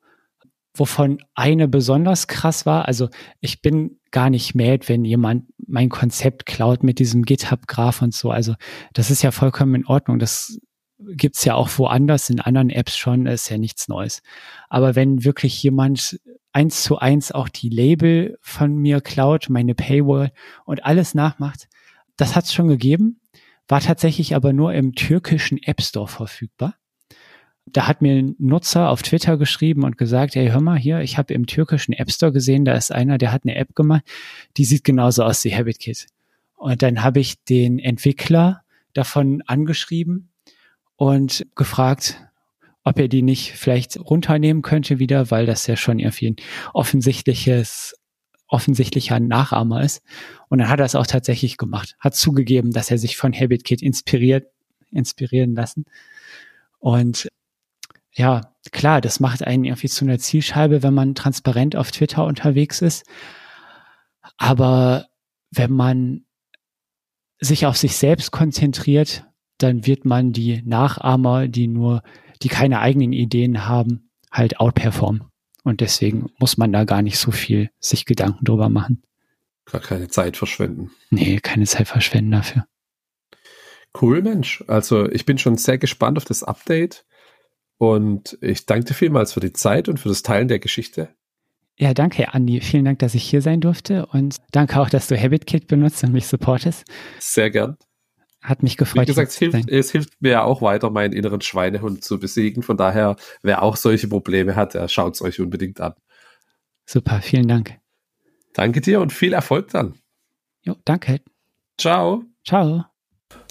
[0.75, 2.87] wovon eine besonders krass war.
[2.87, 3.09] Also
[3.41, 8.31] ich bin gar nicht mad, wenn jemand mein Konzept klaut mit diesem GitHub-Graph und so.
[8.31, 8.55] Also
[8.93, 10.19] das ist ja vollkommen in Ordnung.
[10.19, 10.59] Das
[10.99, 14.23] gibt's ja auch woanders in anderen Apps schon, ist ja nichts Neues.
[14.69, 16.19] Aber wenn wirklich jemand
[16.53, 20.33] eins zu eins auch die Label von mir klaut, meine Paywall
[20.65, 21.69] und alles nachmacht,
[22.17, 23.21] das hat's schon gegeben,
[23.69, 26.75] war tatsächlich aber nur im türkischen App Store verfügbar.
[27.67, 31.17] Da hat mir ein Nutzer auf Twitter geschrieben und gesagt, hey, hör mal hier, ich
[31.17, 34.05] habe im türkischen App Store gesehen, da ist einer, der hat eine App gemacht,
[34.59, 36.07] die sieht genauso aus wie HabitKit.
[36.57, 38.63] Und dann habe ich den Entwickler
[38.93, 40.29] davon angeschrieben
[40.97, 42.21] und gefragt,
[42.85, 46.37] ob er die nicht vielleicht runternehmen könnte wieder, weil das ja schon irgendwie ein
[46.75, 47.95] offensichtliches,
[48.55, 50.03] offensichtlicher Nachahmer ist.
[50.49, 53.83] Und dann hat er es auch tatsächlich gemacht, hat zugegeben, dass er sich von HabitKit
[53.83, 54.47] inspiriert,
[54.93, 55.85] inspirieren lassen.
[56.79, 57.29] Und
[58.13, 62.81] ja, klar, das macht einen irgendwie zu einer Zielscheibe, wenn man transparent auf Twitter unterwegs
[62.81, 63.05] ist.
[64.37, 65.07] Aber
[65.51, 66.25] wenn man
[67.41, 69.25] sich auf sich selbst konzentriert,
[69.59, 72.03] dann wird man die Nachahmer, die nur,
[72.43, 75.25] die keine eigenen Ideen haben, halt outperformen.
[75.65, 79.03] Und deswegen muss man da gar nicht so viel sich Gedanken drüber machen.
[79.65, 80.91] Gar keine Zeit verschwenden.
[81.11, 82.67] Nee, keine Zeit verschwenden dafür.
[84.01, 84.63] Cool, Mensch.
[84.69, 87.07] Also ich bin schon sehr gespannt auf das Update.
[87.79, 91.09] Und ich danke dir vielmals für die Zeit und für das Teilen der Geschichte.
[91.77, 92.61] Ja, danke, Andi.
[92.61, 96.13] Vielen Dank, dass ich hier sein durfte und danke auch, dass du HabitKit benutzt und
[96.13, 96.85] mich supportest.
[97.19, 97.77] Sehr gern.
[98.45, 99.05] Hat mich gefreut.
[99.05, 102.63] Wie gesagt, es hilft, es hilft mir ja auch weiter, meinen inneren Schweinehund zu besiegen.
[102.63, 105.95] Von daher, wer auch solche Probleme hat, der schaut es euch unbedingt an.
[106.85, 107.79] Super, vielen Dank.
[108.53, 109.95] Danke dir und viel Erfolg dann.
[110.61, 111.23] Jo, danke.
[111.79, 112.25] Ciao.
[112.47, 112.85] Ciao.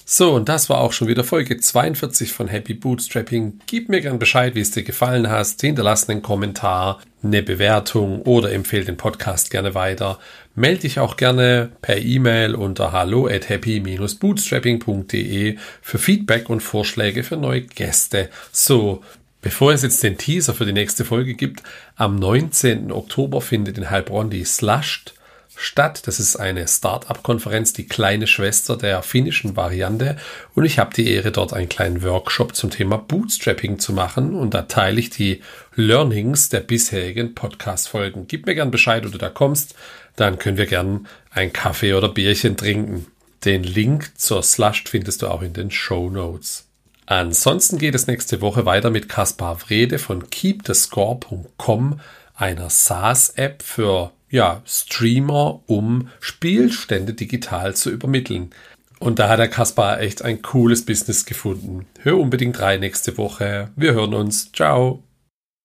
[0.06, 3.60] So, und das war auch schon wieder Folge 42 von Happy Bootstrapping.
[3.66, 5.54] Gib mir gern Bescheid, wie es dir gefallen hat.
[5.58, 10.18] Hinterlass einen Kommentar, eine Bewertung oder empfehle den Podcast gerne weiter.
[10.54, 17.38] Melde dich auch gerne per E-Mail unter hallo at happy-bootstrapping.de für Feedback und Vorschläge für
[17.38, 18.28] neue Gäste.
[18.52, 19.02] So,
[19.40, 21.62] Bevor es jetzt den Teaser für die nächste Folge gibt,
[21.96, 22.90] am 19.
[22.90, 25.12] Oktober findet in Heilbronn die Slushed
[25.56, 26.06] statt.
[26.06, 30.16] Das ist eine Startup-Konferenz, die kleine Schwester der finnischen Variante.
[30.54, 34.34] Und ich habe die Ehre, dort einen kleinen Workshop zum Thema Bootstrapping zu machen.
[34.34, 35.42] Und da teile ich die
[35.74, 38.26] Learnings der bisherigen Podcast-Folgen.
[38.26, 39.74] Gib mir gern Bescheid, wo du da kommst.
[40.16, 43.06] Dann können wir gern ein Kaffee oder Bierchen trinken.
[43.44, 46.68] Den Link zur Slush findest du auch in den Show Notes.
[47.06, 52.00] Ansonsten geht es nächste Woche weiter mit Kaspar Wrede von keepthescore.com,
[52.34, 58.50] einer SaaS-App für ja, Streamer, um Spielstände digital zu übermitteln.
[58.98, 61.86] Und da hat der Kaspar echt ein cooles Business gefunden.
[62.00, 63.70] Hör unbedingt rein nächste Woche.
[63.76, 64.50] Wir hören uns.
[64.50, 65.04] Ciao.